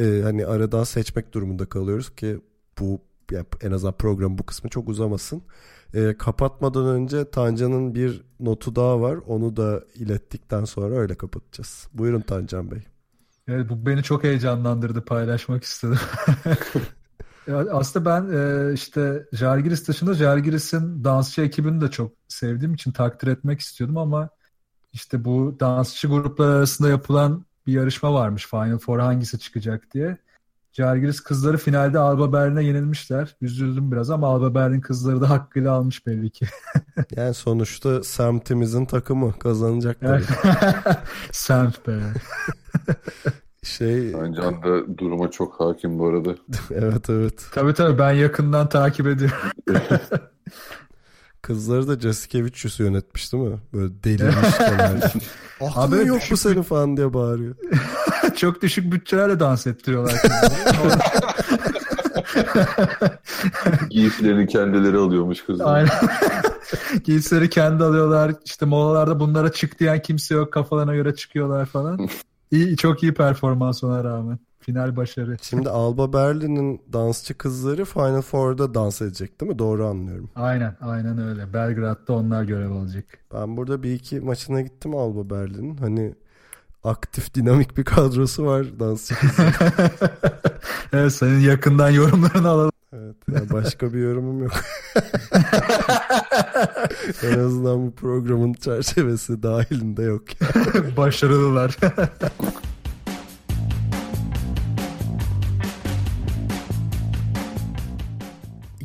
[0.01, 2.41] Ee, hani aradan seçmek durumunda kalıyoruz ki
[2.79, 5.43] bu ya en azından program bu kısmı çok uzamasın.
[5.95, 9.19] Ee, kapatmadan önce Tancan'ın bir notu daha var.
[9.27, 11.89] Onu da ilettikten sonra öyle kapatacağız.
[11.95, 12.83] Buyurun Tancan Bey.
[13.49, 15.99] Evet, bu beni çok heyecanlandırdı paylaşmak istedim.
[17.71, 23.61] Aslında ben e, işte Jalgiris dışında Jalgiris'in dansçı ekibini de çok sevdiğim için takdir etmek
[23.61, 24.29] istiyordum ama
[24.93, 30.17] işte bu dansçı gruplar arasında yapılan bir yarışma varmış Final Four hangisi çıkacak diye.
[30.73, 33.37] Jalgiris kızları finalde Alba Berlin'e yenilmişler.
[33.41, 36.47] Üzüldüm biraz ama Alba Berlin kızları da hakkıyla almış belli ki.
[37.17, 40.23] Yani sonuçta semtimizin takımı kazanacak tabii.
[41.33, 41.99] Semt be.
[43.63, 46.35] Şey Can da duruma çok hakim bu arada.
[46.71, 47.47] evet evet.
[47.53, 49.37] Tabii tabii ben yakından takip ediyorum.
[51.43, 53.59] Kızları da Jasikevicius yönetmiş değil mi?
[53.73, 55.01] Böyle delirmiş falan.
[55.61, 57.55] Aklın Abi yok bu senin falan diye bağırıyor.
[58.37, 60.15] Çok düşük bütçelerle dans ettiriyorlar.
[63.91, 65.75] Giysilerini kendileri alıyormuş kızlar.
[65.75, 65.91] Aynen.
[67.05, 68.35] Giysileri kendi alıyorlar.
[68.45, 70.53] İşte molalarda bunlara çık diyen kimse yok.
[70.53, 72.09] Kafalarına göre çıkıyorlar falan.
[72.51, 74.39] İyi, çok iyi performans ona rağmen.
[74.61, 75.37] Final başarı.
[75.43, 79.59] Şimdi Alba Berlin'in dansçı kızları Final Four'da dans edecek değil mi?
[79.59, 80.31] Doğru anlıyorum.
[80.37, 81.53] Aynen, aynen öyle.
[81.53, 83.05] Belgrad'da onlar görev alacak.
[83.35, 85.77] Ben burada bir iki maçına gittim Alba Berlin'in.
[85.77, 86.15] Hani
[86.85, 89.51] aktif dinamik bir kadrosu var dansçı kızları.
[90.93, 92.73] Evet, senin yakından yorumlarını alalım.
[92.93, 94.53] Evet, yani başka bir yorumum yok.
[97.23, 100.23] en azından bu programın çerçevesi dahilinde yok.
[100.97, 101.77] Başarılılar.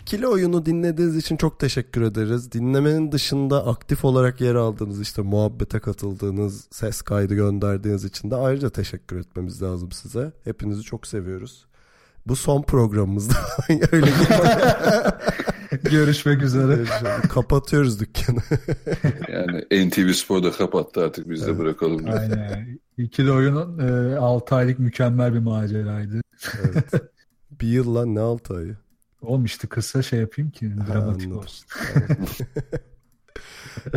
[0.05, 2.51] İkili oyunu dinlediğiniz için çok teşekkür ederiz.
[2.51, 8.69] Dinlemenin dışında aktif olarak yer aldığınız işte muhabbete katıldığınız, ses kaydı gönderdiğiniz için de ayrıca
[8.69, 10.31] teşekkür etmemiz lazım size.
[10.43, 11.65] Hepinizi çok seviyoruz.
[12.27, 13.33] Bu son programımızda.
[13.91, 14.11] Öyle
[15.91, 16.85] Görüşmek üzere.
[17.29, 18.39] Kapatıyoruz dükkanı.
[19.29, 22.05] Yani NTV Spor'da kapattı artık biz de bırakalım.
[22.05, 22.19] diyor.
[22.19, 22.79] Aynen.
[22.97, 26.21] İkili oyunun e, 6 aylık mükemmel bir maceraydı.
[26.63, 26.91] Evet.
[27.61, 28.77] Bir yıl lan ne altı ayı.
[29.25, 31.37] Oğlum işte kısa şey yapayım ki dramatik anladım.
[31.37, 31.67] olsun.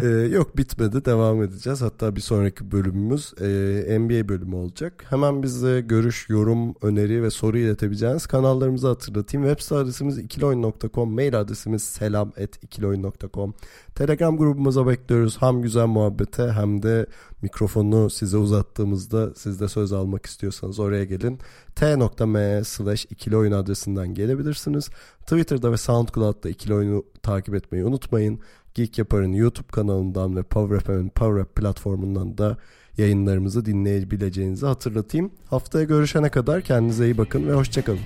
[0.02, 1.82] Ee, yok bitmedi devam edeceğiz.
[1.82, 5.04] Hatta bir sonraki bölümümüz e, NBA bölümü olacak.
[5.08, 9.46] Hemen bize görüş, yorum, öneri ve soru iletebileceğiniz kanallarımızı hatırlatayım.
[9.46, 13.54] Web site adresimiz ikiloyun.com, mail adresimiz selam et ikiloyun.com.
[13.94, 15.42] Telegram grubumuza bekliyoruz.
[15.42, 17.06] Hem güzel muhabbete hem de
[17.42, 21.38] mikrofonu size uzattığımızda siz de söz almak istiyorsanız oraya gelin.
[21.74, 24.90] t.me slash ikili oyun adresinden gelebilirsiniz.
[25.20, 28.40] Twitter'da ve SoundCloud'da ikili oyunu takip etmeyi unutmayın.
[28.78, 32.56] Geek Yapar'ın YouTube kanalından ve Power FM'in Power Up platformundan da
[32.98, 35.30] yayınlarımızı dinleyebileceğinizi hatırlatayım.
[35.46, 38.00] Haftaya görüşene kadar kendinize iyi bakın ve hoşçakalın.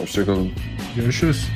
[0.00, 0.48] Hoşçakalın.
[0.96, 1.48] Görüşürüz.